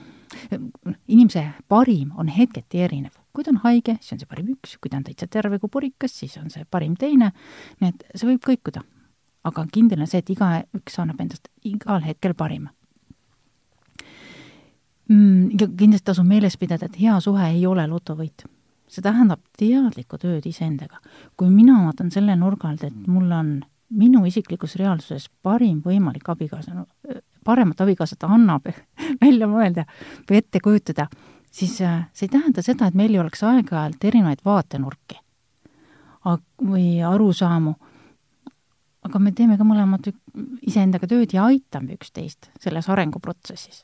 [1.07, 4.89] inimese parim on hetketi erinev, kui ta on haige, siis on see parim üks, kui
[4.89, 7.31] ta on täitsa terve kui purikas, siis on see parim teine,
[7.81, 8.83] nii et see võib kõikuda.
[9.43, 12.71] Aga kindel on see, et igaüks annab endast igal hetkel parima
[15.09, 15.59] mm,.
[15.59, 18.45] ja kindlasti tasub meeles pidada, et hea suhe ei ole lotovõit.
[18.87, 20.99] see tähendab teadlikku tööd iseendaga.
[21.37, 23.53] kui mina vaatan selle nurga alt, et mul on
[23.89, 26.87] minu isiklikus reaalsuses parim võimalik abikaasa no,,
[27.45, 28.69] paremat abikaasat annab
[29.23, 29.85] välja mõelda
[30.29, 31.07] või ette kujutada,
[31.51, 35.19] siis äh, see ei tähenda seda, et meil ei oleks aeg-ajalt erinevaid vaatenurki
[36.63, 37.73] või arusaamu,
[39.03, 40.11] aga me teeme ka mõlemad
[40.61, 43.83] iseendaga tööd ja aitame üksteist selles arenguprotsessis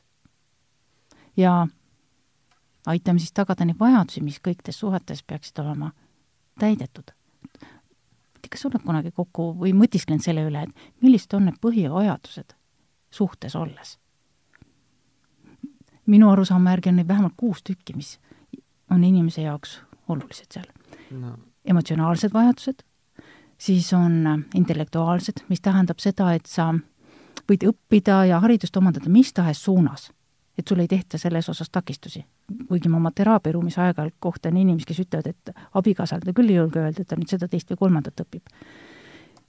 [1.36, 1.66] ja
[2.86, 5.92] aitame siis tagada neid vajadusi, mis kõikides suhetes peaksid olema
[6.60, 7.12] täidetud.
[8.50, 12.56] kas sa oled kunagi kokku või mõtisklenud selle üle, et millised on need põhivajadused
[13.10, 13.98] suhtes olles?
[16.06, 18.18] minu arusaama järgi on neid vähemalt kuus tükki, mis
[18.90, 20.66] on inimese jaoks olulised seal
[21.10, 21.36] no..
[21.64, 22.82] emotsionaalsed vajadused,
[23.60, 26.72] siis on intellektuaalsed, mis tähendab seda, et sa
[27.50, 30.10] võid õppida ja haridust omandada mis tahes suunas.
[30.58, 32.24] Et sul ei tehta selles osas takistusi.
[32.68, 36.80] kuigi ma oma teraapiaruumis aeg-ajalt kohtan inimesi, kes ütlevad, et abikaasale ta küll ei julge
[36.80, 38.42] öelda, et ta nüüd seda, teist või kolmandat õpib.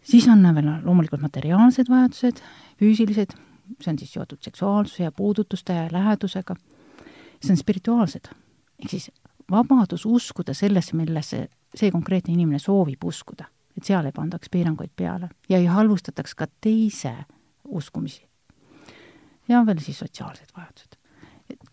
[0.02, 2.42] siis on veel loomulikult materiaalsed vajadused,
[2.80, 3.34] füüsilised,
[3.80, 6.56] see on siis seotud seksuaalsuse ja puudutuste ja lähedusega,
[7.42, 8.30] see on spirituaalsed,
[8.80, 9.12] ehk siis
[9.52, 15.30] vabadus uskuda sellesse, millesse see konkreetne inimene soovib uskuda, et seal ei pandaks piiranguid peale
[15.50, 17.14] ja ei halvustataks ka teise
[17.66, 18.28] uskumisi.
[19.48, 21.02] ja veel siis sotsiaalsed vajadused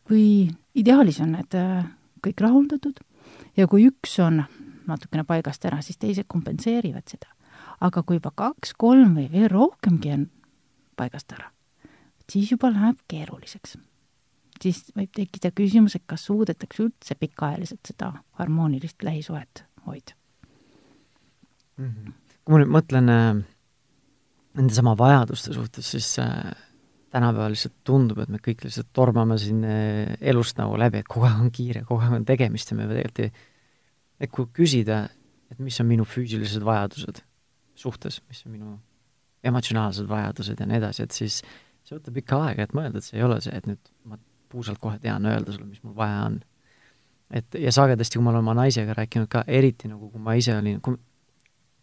[0.08, 1.86] kui ideaalis on need äh,
[2.24, 3.00] kõik rahuldatud
[3.58, 4.42] ja kui üks on
[4.88, 7.28] natukene paigast ära, siis teised kompenseerivad seda.
[7.80, 10.24] aga kui juba kaks, kolm või veel rohkemgi on
[10.98, 11.52] paigast ära,
[12.30, 13.76] siis juba läheb keeruliseks.
[14.62, 20.16] siis võib tekkida küsimus, et kas suudetakse üldse pikaajaliselt seda harmoonilist lähisuhet hoida
[21.78, 21.84] mm.
[21.84, 22.12] -hmm.
[22.44, 23.44] kui ma nüüd mõtlen äh,
[24.58, 26.52] nendesama vajaduste suhtes, siis äh,
[27.10, 31.28] tänapäeval lihtsalt tundub, et me kõik lihtsalt tormame siin eh, elust nagu läbi, et kogu
[31.28, 33.46] aeg on kiire, kogu aeg on tegemist ja me tegelikult ei,
[34.26, 35.04] et kui küsida,
[35.48, 37.22] et mis on minu füüsilised vajadused
[37.78, 38.74] suhtes, mis on minu
[39.48, 41.40] emotsionaalsed vajadused ja nii edasi, et siis
[41.86, 44.20] see võtab ikka aega, et mõelda, et see ei ole see, et nüüd ma
[44.52, 46.40] puusalt kohe tean öelda sulle, mis mul vaja on.
[47.30, 50.56] et ja sagedasti, kui ma olen oma naisega rääkinud ka, eriti nagu kui ma ise
[50.56, 50.98] olin, kui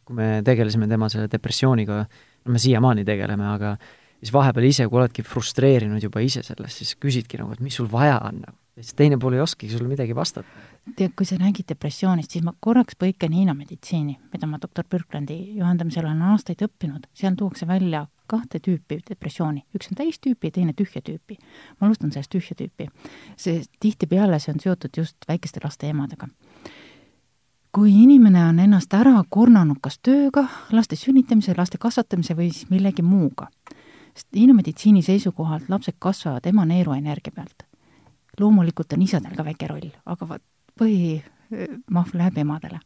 [0.06, 2.02] kui me tegelesime tema selle depressiooniga,
[2.46, 3.76] no me siiamaani tegeleme, aga
[4.20, 7.89] siis vahepeal ise, kui oledki frustreerinud juba ise sellest, siis küsidki nagu, et mis sul
[7.91, 8.58] vaja on nagu.
[8.76, 10.50] ja siis teine pool ei oskagi sulle midagi vastata.
[10.96, 15.38] tead, kui sa räägid depressioonist, siis ma korraks põikan Hiina meditsiini, mida ma doktor Birklandi
[15.58, 20.74] juhendamisel olen aastaid õppinud, seal tuuakse välja kahte tüüpi depressiooni, üks on täistüüpi ja teine
[20.74, 21.38] tühja tüüpi.
[21.80, 22.89] ma alustan sellest tühja tüüpi.
[23.38, 26.28] see, tihtipeale see on seotud just väikeste laste emadega
[27.75, 33.03] kui inimene on ennast ära kurnanud kas tööga, laste sünnitamise, laste kasvatamise või siis millegi
[33.03, 33.49] muuga,
[34.15, 37.65] sest Hiina meditsiini seisukohalt lapsed kasvavad ema neeruenergia pealt.
[38.39, 40.43] loomulikult on isadel ka väike roll, aga vot
[40.79, 42.79] põhimahv läheb emadele.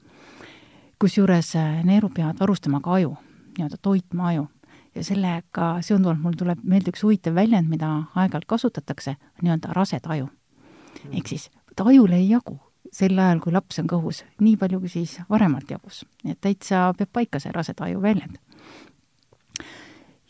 [0.99, 3.17] kusjuures äh, neerud peavad varustama ka aju,
[3.57, 4.47] nii-öelda toitma aju.
[4.95, 10.25] ja sellega seonduvalt mul tuleb meelde üks huvitav väljend, mida aeg-ajalt kasutatakse, nii-öelda rased aju.
[10.25, 11.13] Mm.
[11.13, 12.59] ehk siis, et ajule ei jagu
[12.91, 16.05] sel ajal, kui laps on kõhus, nii palju, kui siis varemalt jagus.
[16.25, 18.37] et täitsa peab paika see raseda aju väljend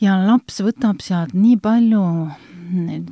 [0.01, 2.03] ja laps võtab sealt nii palju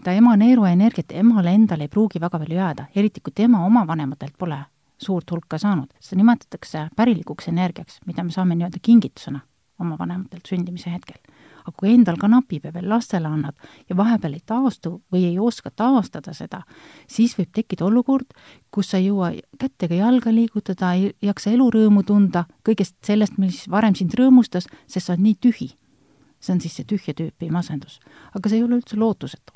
[0.04, 4.38] ta ema neeruenergiat emale endale ei pruugi väga palju jääda, eriti kui tema oma vanematelt
[4.38, 4.60] pole
[4.98, 5.90] suurt hulka saanud.
[6.00, 9.42] seda nimetatakse pärilikuks energiaks, mida me saame nii-öelda kingitusena
[9.80, 11.18] oma vanematelt sündimise hetkel.
[11.68, 13.56] Aga kui endal ka napib ja veel lastele annad
[13.90, 16.62] ja vahepeal ei taastu või ei oska taastada seda,
[17.08, 18.32] siis võib tekkida olukord,
[18.72, 23.66] kus sa ei jõua kätt ega jalga liigutada, ei jaksa elurõõmu tunda, kõigest sellest, mis
[23.70, 25.74] varem sind rõõmustas, sest sa oled nii tühi
[26.40, 28.00] see on siis see tühja tüüpi masendus.
[28.36, 29.54] aga see ei ole üldse lootusetu.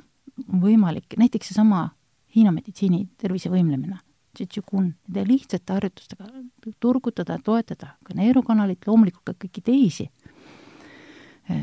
[0.62, 1.91] võimalik, näiteks seesama
[2.36, 3.97] Hiina meditsiini tervisevõimlemine,
[4.32, 6.30] Tšetšukun, nende lihtsate harjutustega
[6.80, 10.06] turgutada, toetada ka neerukanalit, loomulikult ka kõiki teisi.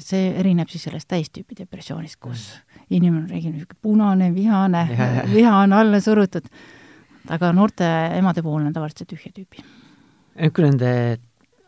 [0.05, 2.49] See erineb siis sellest täistüüpi depressioonist, kus
[2.91, 4.85] inimene on reeglina niisugune punane, vihane,
[5.35, 6.49] viha on alla surutud,
[7.29, 9.65] aga noorte emade puhul on tavaliselt see tühja tüüpi.
[10.55, 10.93] kui nende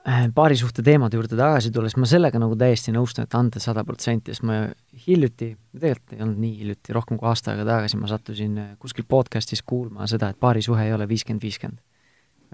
[0.09, 4.33] Äh, paarisuhte teemade juurde tagasi tulles, ma sellega nagu täiesti nõustun, et anda sada protsenti,
[4.33, 4.63] sest ma
[5.05, 9.05] hiljuti, tegelikult ei olnud nii hiljuti, rohkem kui aasta aega tagasi ma sattusin äh, kuskil
[9.05, 11.83] podcast'is kuulma seda, et paarisuhe ei ole viiskümmend, viiskümmend.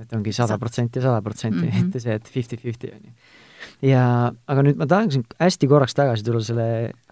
[0.02, 1.86] et ongi sada protsenti sada protsenti, mhm.
[1.86, 3.14] mitte see, et fifty-fifty, on ju.
[3.84, 4.02] Ja
[4.32, 6.68] aga nüüd ma tahaksin hästi korraks tagasi tulla selle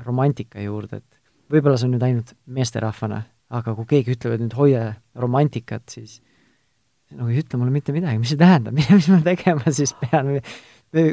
[0.06, 3.22] romantika juurde, et võib-olla see on nüüd ainult meesterahvana,
[3.54, 4.84] aga kui keegi ütleb, et nüüd hoia
[5.20, 6.20] romantikat, siis
[7.14, 10.44] nagu ei ütle mulle mitte midagi, mis see tähendab, mis ma tegema siis pean või,
[10.94, 11.08] või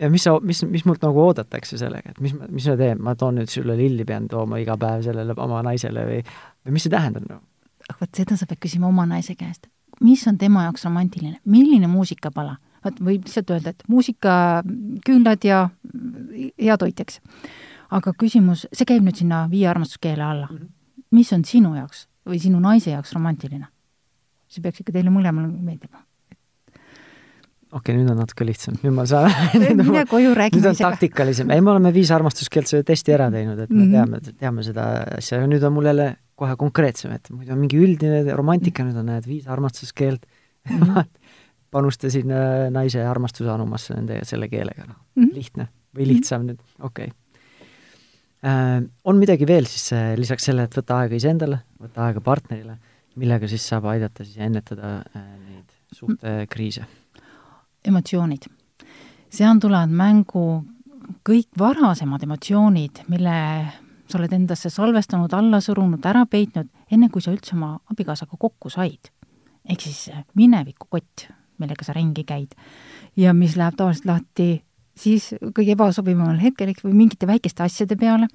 [0.00, 3.14] ja mis sa, mis, mis mult nagu oodatakse sellega, et mis, mis ma teen, ma
[3.18, 6.22] toon nüüd sulle lilli, pean tooma iga päev sellele oma naisele või,
[6.64, 7.46] või mis see tähendab nagu no??
[7.90, 9.66] aga vot seda sa pead küsima oma naise käest.
[10.00, 12.56] mis on tema jaoks romantiline, milline muusikapala?
[12.84, 14.34] Vot võib lihtsalt öelda, et muusika,
[15.06, 15.62] küünlad ja
[16.58, 17.20] hea toit, eks.
[17.90, 20.58] aga küsimus, see käib nüüd sinna viie armastuskeele alla mm.
[20.58, 20.70] -hmm.
[21.10, 23.66] mis on sinu jaoks või sinu naise jaoks romantiline?
[24.50, 26.04] see peaks ikka teile mõlemale meeldima
[27.70, 29.30] okei okay,, nüüd on natuke lihtsam, nüüd ma saan
[29.82, 33.58] mine koju, räägi nüüd on taktikalisem, ei, me oleme viis armastuskeelt selle testi ära teinud,
[33.58, 33.92] et me mm -hmm.
[33.94, 34.88] teame, teame seda
[35.18, 38.96] asja ja nüüd on mul jälle kohe konkreetsem, et muidu on mingi üldine romantika, nüüd
[38.96, 40.26] on, näed, viis armastuskeelt
[40.70, 40.82] mm.
[40.82, 41.04] -hmm.
[41.70, 46.62] Panustasin äh, naise armastuse anumasse nende selle keelega, mm -hmm., lihtne või lihtsam mm -hmm.
[46.62, 47.16] nüüd, okei okay.
[48.44, 48.90] äh,.
[49.04, 52.78] on midagi veel siis äh, lisaks sellele, et võtta aega iseendale, võtta aega partnerile,
[53.16, 56.86] millega siis saab aidata siis ennetada äh, neid suhtekriise?
[57.84, 58.44] emotsioonid.
[59.30, 60.64] seal tulevad mängu
[61.28, 63.36] kõik varasemad emotsioonid, mille
[64.10, 68.70] sa oled endasse salvestanud, alla surunud, ära peitnud, enne kui sa üldse oma abikaasaga kokku
[68.70, 69.10] said.
[69.70, 71.28] ehk siis minevikukott,
[71.60, 72.56] millega sa ringi käid
[73.16, 74.48] ja mis läheb tavaliselt lahti
[74.96, 78.28] siis kõige ebasobivamal hetkel, või mingite väikeste asjade peale,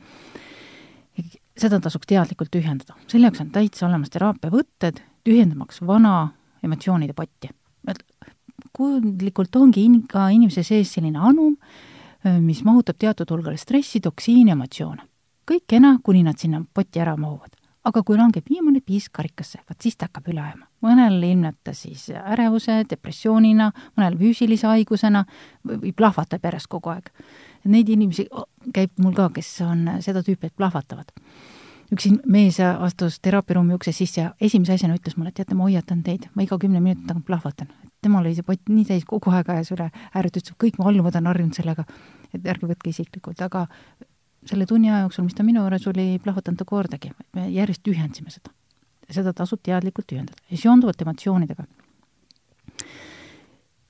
[1.58, 2.96] seda tasuks teadlikult tühjendada.
[3.08, 6.32] selle jaoks on täitsa olemas teraapiavõtted, tühjendamaks vana
[6.64, 7.52] emotsioonide potti
[8.76, 11.56] kujundlikult ongi in-, ka inimese sees selline anum,
[12.42, 15.06] mis mahutab teatud hulgal stressi, toksiini, emotsioone.
[15.46, 17.54] kõik kena, kuni nad sinna potti ära mahuvad.
[17.86, 20.66] aga kui langeb viimane piis karikasse, vaat siis ta hakkab üle ajama.
[20.86, 25.26] Mõnel ilmneb ta siis ärevuse, depressioonina, mõnel füüsilise haigusena
[25.66, 27.12] või plahvatab järjest kogu aeg.
[27.66, 28.28] Neid inimesi
[28.74, 31.12] käib mul ka, kes on seda tüüpi, et plahvatavad
[31.94, 36.02] üks mees astus teraapiaruumi ukse sisse ja esimese asjana ütles mulle, et teate, ma hoiatan
[36.06, 37.70] teid, ma iga kümne minuti tagant plahvatan.
[38.02, 40.90] temal oli see pott nii täis, kogu aeg ajas üle ääret, ütles, et kõik mu
[40.90, 41.86] alluvad on harjunud sellega,
[42.34, 43.66] et ärge võtke isiklikult, aga
[44.46, 48.34] selle tunni aja jooksul, mis ta minu juures oli, plahvatanud ta kordagi, me järjest tühjendasime
[48.34, 48.54] seda.
[49.12, 51.66] Seda tasub teadlikult tühjendada ja seonduvalt emotsioonidega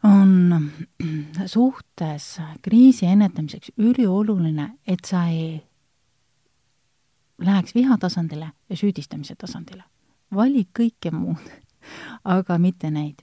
[0.05, 0.71] on
[1.45, 5.63] suhtes kriisi ennetamiseks ülioluline, et sa ei
[7.41, 9.83] läheks viha tasandile ja süüdistamise tasandile.
[10.35, 11.49] vali kõike muud,
[12.37, 13.21] aga mitte neid.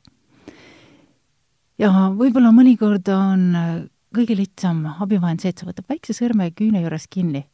[1.78, 3.48] ja võib-olla mõnikord on
[4.14, 7.46] kõige lihtsam abivahend see, et sa võtad väikse sõrme küüne juures kinni,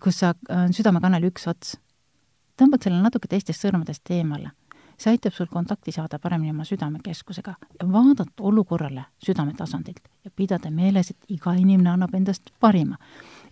[0.00, 1.76] kus sa, on südamekanali üks ots.
[2.62, 4.52] Tõmbad selle natuke teistest sõrmedest eemale.
[5.02, 11.10] see aitab sul kontakti saada paremini oma südamekeskusega ja vaadata olukorrale südametasandilt ja pidada meeles,
[11.10, 12.96] et iga inimene annab endast parima.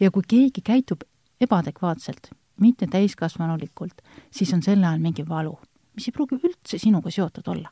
[0.00, 1.02] ja kui keegi käitub
[1.40, 5.58] ebaadekvaatselt, mitte täiskasvanulikult, siis on selle all mingi valu,
[5.94, 7.70] mis ei pruugi üldse sinuga seotud olla.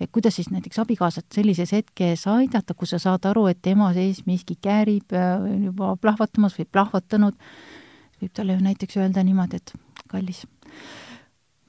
[0.00, 4.26] et kuidas siis näiteks abikaasat sellises hetkes aidata, kus sa saad aru, et tema sees
[4.26, 7.34] miski käärib, on juba plahvatamas või plahvatanud,
[8.20, 9.72] võib talle ju näiteks öelda niimoodi, et
[10.08, 10.46] kallis,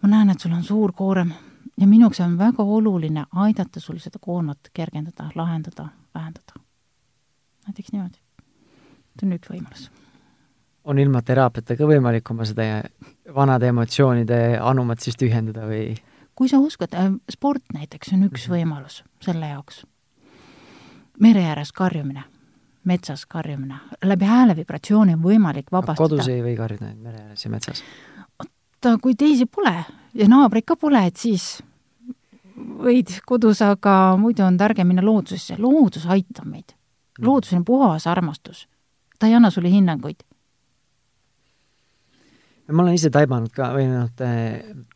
[0.02, 1.34] ma näen, et sul on suur koorem
[1.78, 6.54] ja minu jaoks on väga oluline aidata sul seda koormat kergendada, lahendada, vähendada.
[7.68, 8.18] näiteks niimoodi.
[9.20, 9.90] see on üks võimalus
[10.90, 12.66] on ilma teraapiata ka võimalik oma seda
[13.36, 15.94] vanade emotsioonide anumat siis tühjendada või?
[16.40, 18.56] kui sa oskad, äh, sport näiteks on üks -hmm.
[18.56, 19.86] võimalus selle jaoks.
[21.20, 22.24] mere ääres karjumine,
[22.84, 25.98] metsas karjumine, läbi hääle vibratsiooni on võimalik vabastada.
[26.10, 27.84] kodus ei või karjuda mere ääres ja metsas?
[28.80, 29.76] Oota, kui teisi pole
[30.16, 31.60] ja naabreid ka pole, et siis
[32.56, 36.74] võid kodus, aga muidu on targem minna loodusesse, loodus aitab meid.
[37.20, 37.26] Mhm.
[37.26, 38.68] loodus on puhas armastus.
[39.20, 40.24] ta ei anna sulle hinnanguid
[42.72, 44.10] ma olen ise taibanud ka või noh,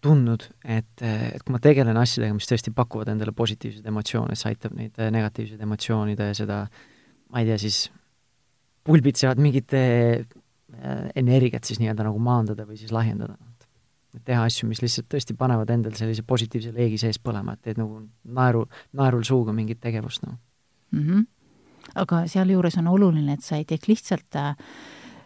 [0.02, 4.76] tundnud, et, et kui ma tegelen asjadega, mis tõesti pakuvad endale positiivseid emotsioone, see aitab
[4.78, 6.60] neid äh, negatiivseid emotsioonide ja seda,
[7.34, 7.90] ma ei tea, siis
[8.86, 10.22] pulbitsevad mingit äh,
[11.16, 13.38] energiat siis nii-öelda nagu maandada või siis lahjendada.
[14.26, 18.04] Teha asju, mis lihtsalt tõesti panevad endal sellise positiivse leegi sees põlema, et teed nagu
[18.24, 20.38] naeru, naerul suuga mingit tegevust, noh
[20.94, 21.26] mm -hmm..
[21.96, 24.56] aga sealjuures on oluline, et sa ei teeks lihtsalt äh,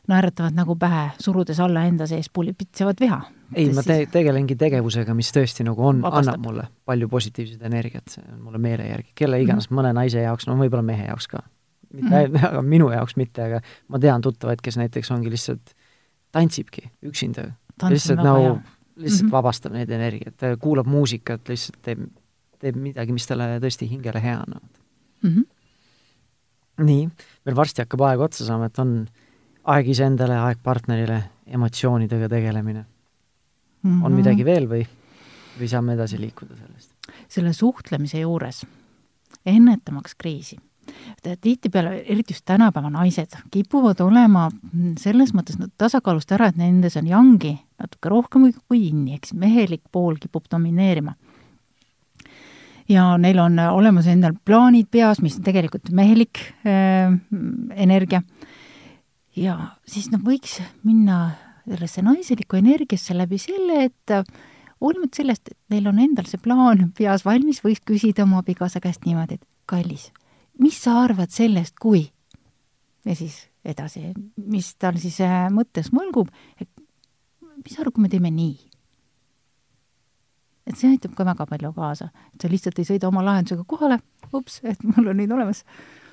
[0.07, 3.19] naeratavad nagu pähe, surudes alla enda sees pulbitsevat viha.
[3.55, 8.23] ei, ma te-, tegelengi tegevusega, mis tõesti nagu on, annab mulle palju positiivset energiat, see
[8.23, 9.81] on mulle meele järgi, kelle iganes mm, -hmm.
[9.81, 11.43] mõne naise jaoks, no võib-olla mehe jaoks ka.
[11.93, 12.47] mitte mm, -hmm.
[12.51, 15.75] aga minu jaoks mitte, aga ma tean tuttavaid, kes näiteks ongi lihtsalt,
[16.31, 17.51] tantsibki üksinda.
[17.89, 18.59] lihtsalt nagu,
[18.97, 19.31] lihtsalt mm -hmm.
[19.31, 22.03] vabastab neid energiat, kuulab muusikat, lihtsalt teeb,
[22.59, 24.53] teeb midagi, mis talle tõesti hingele hea on
[25.23, 25.29] mm.
[25.29, 25.45] -hmm.
[26.85, 27.09] nii,
[27.45, 29.07] meil varsti hakkab aeg otsa saama, et on
[29.63, 32.85] aeg iseendale, aeg partnerile, emotsioonidega tegelemine
[33.83, 33.91] mm.
[33.91, 34.05] -hmm.
[34.05, 34.87] on midagi veel või,
[35.59, 36.91] või saame edasi liikuda sellest?
[37.27, 38.65] selle suhtlemise juures,
[39.45, 40.57] ennetamaks kriisi,
[41.41, 44.49] tihtipeale, eriti just tänapäeva naised, kipuvad olema
[44.99, 49.83] selles mõttes no, tasakaalust ära, et nendes on jangi natuke rohkem kui inni, eks mehelik
[49.91, 51.15] pool kipub domineerima.
[52.89, 57.11] ja neil on olemas endal plaanid peas, mis on tegelikult mehelik äh,
[57.75, 58.21] energia,
[59.35, 59.57] ja
[59.87, 61.35] siis nad võiks minna
[61.67, 64.15] sellesse naiselikku energiasse läbi selle, et
[64.81, 69.05] hoolimata sellest, et neil on endal see plaan peas valmis, võiks küsida oma abikaasa käest
[69.07, 70.11] niimoodi, et kallis,
[70.61, 72.07] mis sa arvad sellest, kui?
[73.07, 74.13] ja siis edasi,
[74.47, 76.69] mis tal siis äh, mõttes mõlgub, et
[77.63, 78.55] mis sa arvad, kui me teeme nii?
[80.67, 84.01] et see aitab ka väga palju kaasa, et sa lihtsalt ei sõida oma lahendusega kohale,
[84.35, 85.63] ups, et mul on nüüd olemas.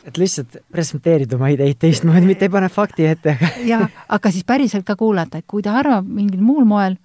[0.04, 3.36] et lihtsalt presenteerid oma ideid teistmoodi, mitte ei pane fakti ette
[3.72, 6.98] jaa, aga siis päriselt ka kuulata, et kui ta arvab mingil muul moel,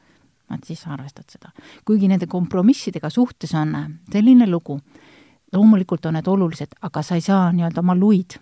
[0.53, 1.49] et siis arvestad seda.
[1.85, 4.79] kuigi nende kompromissidega suhtes on äh, selline lugu,
[5.53, 8.37] loomulikult on need olulised, aga sa ei saa nii-öelda oma luid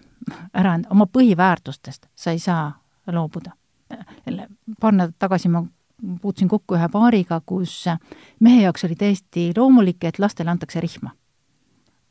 [0.53, 2.73] ära, oma põhiväärtustest sa ei saa
[3.07, 3.51] loobuda.
[4.25, 4.47] jälle,
[4.79, 5.63] paar nädalat tagasi ma
[6.21, 7.85] puutusin kokku ühe paariga, kus
[8.39, 11.11] mehe jaoks oli täiesti loomulik, et lastele antakse rihma.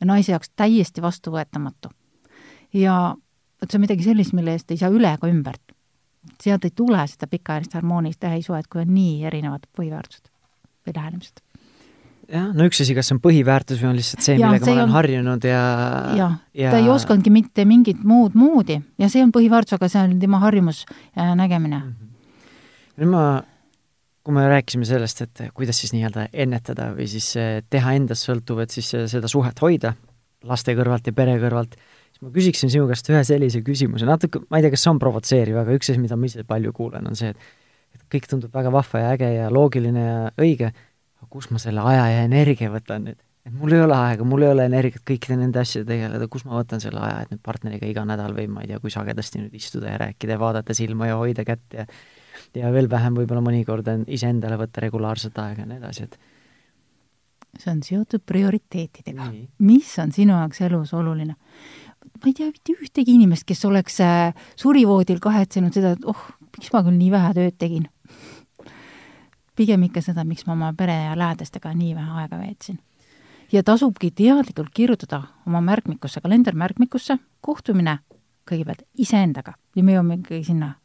[0.05, 1.89] naise jaoks täiesti vastuvõetamatu.
[2.73, 3.15] ja
[3.61, 5.77] vot see on midagi sellist, mille eest ei saa üle ega ümbert
[6.43, 10.29] sealt ei tule seda pikaajalist harmoonilist täissuhet, kui on nii erinevad põhiväärtused
[10.87, 11.41] või lähenemised.
[12.31, 14.81] jah, no üks asi, kas see on põhiväärtus või on lihtsalt see, millega see ma
[14.81, 14.95] olen on...
[14.97, 15.61] harjunud ja
[16.17, 16.71] jah ja...
[16.73, 20.41] ta ei osanudki mitte mingit muud moodi ja see on põhiväärtus, aga see on tema
[20.43, 20.83] harjumus
[21.15, 21.93] ja nägemine mm.
[21.93, 22.97] -hmm.
[23.01, 23.23] nüüd ma,
[24.27, 28.59] kui me rääkisime sellest, et kuidas siis nii-öelda ennetada või siis eh, teha endast sõltuv,
[28.65, 29.93] et siis eh, seda suhet hoida
[30.47, 31.77] laste kõrvalt ja pere kõrvalt
[32.17, 34.99] siis ma küsiksin sinu käest ühe sellise küsimuse, natuke, ma ei tea, kas see on
[35.01, 37.55] provotseeriv, aga üks asi, mida ma ise palju kuulen, on see, et
[37.97, 40.73] et kõik tundub väga vahva ja äge ja loogiline ja õige,
[41.17, 43.21] aga kus ma selle aja ja energia võtan nüüd?
[43.47, 46.57] et mul ei ole aega, mul ei ole energiat kõikide nende asjadega tegeleda, kus ma
[46.57, 49.55] võtan selle aja, et nüüd partneriga iga nädal või ma ei tea, kui sagedasti nüüd
[49.55, 51.85] istuda ja rääkida ja vaadata silma ja hoida kätt ja
[52.55, 56.17] ja veel vähem võib-olla mõnikord on iseendale võtta regulaarset aega ja nii edasi, et
[57.57, 59.31] see on seotud prioriteetidega.
[59.59, 61.35] mis on sinu jaoks elus oluline?
[62.17, 66.19] ma ei tea mitte ühtegi inimest, kes oleks äh, surivoodil kahetsenud seda, et oh,
[66.57, 67.87] miks ma küll nii vähe tööd tegin.
[69.57, 72.79] pigem ikka seda, miks ma oma pere ja lähedastega nii vähe aega veetsin.
[73.51, 77.99] ja tasubki teadlikult kirjutada oma märkmikusse, kalendermärkmikusse, kohtumine
[78.47, 80.75] kõigepealt iseendaga ja me jõuamegi sinna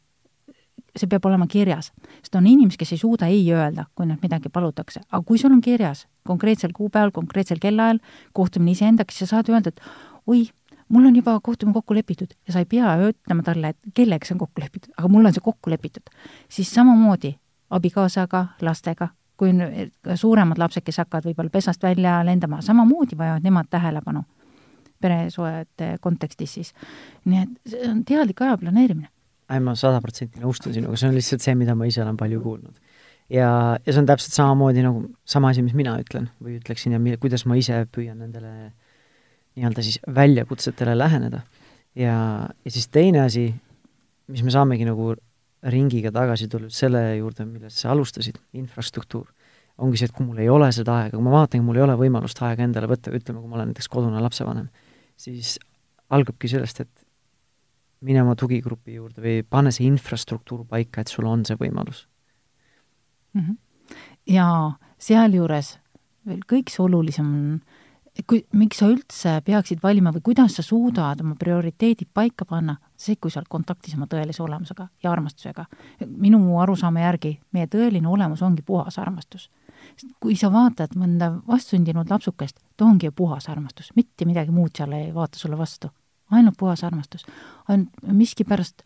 [0.97, 1.91] see peab olema kirjas,
[2.21, 5.53] sest on inimesi, kes ei suuda ei öelda, kui nüüd midagi palutakse, aga kui sul
[5.55, 7.99] on kirjas konkreetsel kuupäeval, konkreetsel kellaajal
[8.33, 9.81] kohtumine iseendaga, siis sa saad öelda, et
[10.29, 10.45] oi,
[10.93, 14.37] mul on juba kohtumine kokku lepitud ja sa ei pea ütlema talle, et kellega see
[14.37, 16.13] on kokku lepitud, aga mul on see kokku lepitud.
[16.49, 17.35] siis samamoodi
[17.73, 19.63] abikaasaga, lastega, kui on
[20.15, 24.23] suuremad lapsed, kes hakkavad võib-olla pesast välja lendama, samamoodi vajavad nemad tähelepanu
[25.03, 26.73] peresuhete kontekstis siis.
[27.25, 29.09] nii et see on teadlik aja planeerimine.
[29.51, 32.41] Ei, ma sada protsenti nõustun sinuga, see on lihtsalt see, mida ma ise olen palju
[32.43, 32.77] kuulnud.
[33.33, 37.01] ja, ja see on täpselt samamoodi nagu sama asi, mis mina ütlen või ütleksin ja
[37.01, 38.53] mi-, kuidas ma ise püüan nendele
[39.57, 41.43] nii-öelda siis väljakutsetele läheneda.
[41.95, 42.15] ja,
[42.49, 43.49] ja siis teine asi,
[44.27, 45.13] mis me saamegi nagu
[45.63, 49.27] ringiga tagasi tulla selle juurde, millest sa alustasid, infrastruktuur,
[49.83, 51.95] ongi see, et kui mul ei ole seda aega, kui ma vaatan, mul ei ole
[51.99, 54.67] võimalust aega endale võtta, ütleme, kui ma olen näiteks kodune lapsevanem,
[55.19, 55.55] siis
[56.13, 57.02] algabki sellest, et
[58.03, 62.05] mine oma tugigrupi juurde või pane see infrastruktuur paika, et sul on see võimalus
[63.33, 63.41] mm.
[63.41, 63.57] -hmm.
[64.35, 64.47] ja
[64.97, 65.77] sealjuures
[66.27, 67.47] veel kõige olulisem on
[68.27, 73.17] kui, miks sa üldse peaksid valima või kuidas sa suudad oma prioriteedid paika panna, see,
[73.17, 75.65] kui sa oled kontaktis oma tõelise olemusega ja armastusega.
[76.05, 79.49] minu arusaama järgi meie tõeline olemus ongi puhas armastus.
[80.19, 84.91] kui sa vaatad mõnda vastsündinud lapsukest, ta ongi ju puhas armastus, mitte midagi muud seal
[84.93, 85.89] ei vaata sulle vastu.
[86.33, 87.25] Ainult puhas armastus.
[87.67, 88.83] ainult miskipärast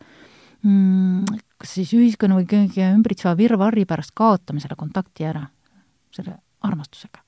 [0.62, 1.24] mm,
[1.58, 5.46] kas siis ühiskonna või kõige ümbritseva virvarri pärast kaotame selle kontakti ära,
[6.14, 7.24] selle armastusega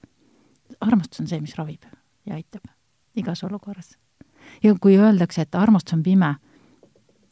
[0.81, 1.85] armastus on see, mis ravib
[2.27, 2.65] ja aitab
[3.19, 3.97] igas olukorras.
[4.63, 6.35] ja kui öeldakse, et armastus on pime,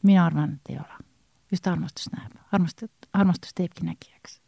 [0.03, 1.05] mina arvan, et ei ole.
[1.51, 4.39] just armastus näeb, armastus, armastus teebki nägijaks.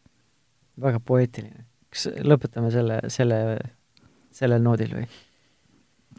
[0.82, 1.66] väga poeetiline.
[1.90, 3.42] kas lõpetame selle, selle,
[4.32, 5.10] sellel noodil või?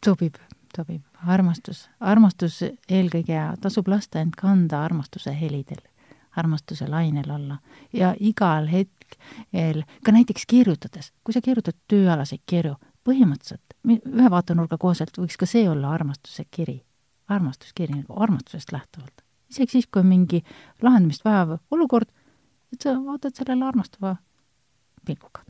[0.04, 0.38] sobib,
[0.76, 1.02] sobib.
[1.26, 5.82] Armastus, armastus eelkõige tasub lasta end kanda armastuse helidel,
[6.36, 7.58] armastuse lainel olla
[7.92, 15.18] ja igal hetkel ka näiteks kirjutades, kui sa kirjutad tööalaseid kirju, põhimõtteliselt ühe vaatenurga kohaselt
[15.18, 16.80] võiks ka see olla armastuse kiri,
[17.28, 19.24] armastuskiri nagu armastusest lähtuvalt.
[19.50, 20.44] isegi siis, kui on mingi
[20.82, 22.08] lahendamist vajav olukord,
[22.72, 24.16] et sa vaatad sellele armastava
[25.04, 25.44] pilguga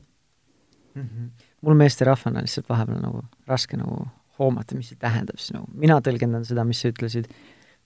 [0.95, 1.01] mm.
[1.01, 1.29] -hmm.
[1.61, 4.07] mul meesterahvana lihtsalt vahepeal nagu raske nagu
[4.39, 7.29] hoomata, mis see tähendab siis nagu, mina tõlgendan seda, mis sa ütlesid,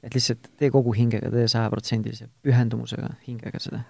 [0.03, 3.83] et lihtsalt tee kogu hingega, tee sajaprotsendilise pühendumusega hingega seda.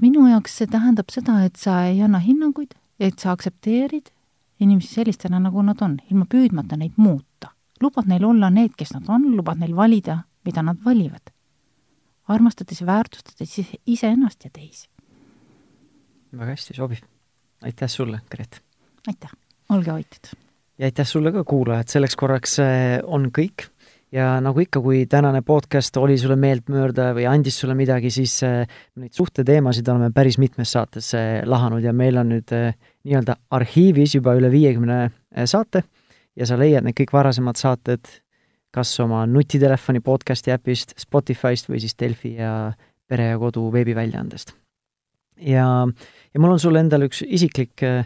[0.00, 4.12] minu jaoks see tähendab seda, et sa ei anna hinnanguid, et sa aktsepteerid
[4.60, 7.52] inimesi sellistena, nagu nad on, ilma püüdmata neid muuta.
[7.82, 11.32] lubad neil olla need, kes nad on, lubad neil valida, mida nad valivad.
[12.28, 14.88] armastades ja väärtustades iseennast ja teisi.
[16.32, 17.04] väga hästi, sobib.
[17.62, 18.62] aitäh sulle, Gret!
[19.08, 19.30] aitäh,
[19.68, 20.43] olge hoitud!
[20.78, 23.68] Ja aitäh sulle ka, kuulajad, selleks korraks äh, on kõik.
[24.14, 28.62] Ja nagu ikka, kui tänane podcast oli sulle meeltmööda või andis sulle midagi, siis äh,
[29.00, 31.82] neid suhteteemasid oleme päris mitmes saates äh, lahanud.
[31.82, 35.08] Ja meil on nüüd nii-öelda arhiivis juba üle viiekümne
[35.50, 35.84] saate.
[36.38, 38.10] Ja sa leiad need kõik varasemad saated
[38.74, 42.72] kas oma nutitelefoni podcasti äpist, Spotify'st või siis Delfi ja
[43.06, 44.54] Pere ja Kodu veebiväljaandest.
[45.38, 45.66] ja,
[46.34, 48.04] ja mul on sulle endale üks isiklik Äh,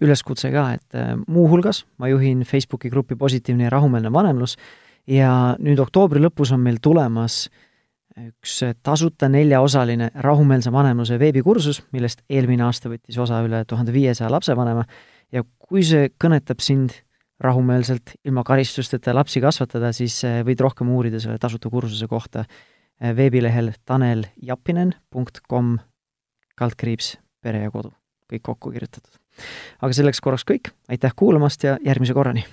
[0.00, 4.56] üleskutse ka, et äh, muuhulgas ma juhin Facebooki gruppi Positiivne ja rahumeelne vanemlus
[5.08, 7.48] ja nüüd oktoobri lõpus on meil tulemas
[8.18, 14.82] üks tasuta neljaosaline rahumeelse vanemluse veebikursus, millest eelmine aasta võttis osa üle tuhande viiesaja lapsevanema.
[15.30, 16.96] Ja kui see kõnetab sind
[17.44, 22.48] rahumeelselt, ilma karistusteta lapsi kasvatada, siis äh, võid rohkem uurida selle tasuta kursuse kohta
[22.98, 25.76] veebilehel taneljapinen.com
[26.58, 27.92] kaldkriips pere ja kodu,
[28.26, 29.20] kõik kokku kirjutatud
[29.82, 32.46] aga selleks korraks kõik, aitäh kuulamast ja järgmise korrani!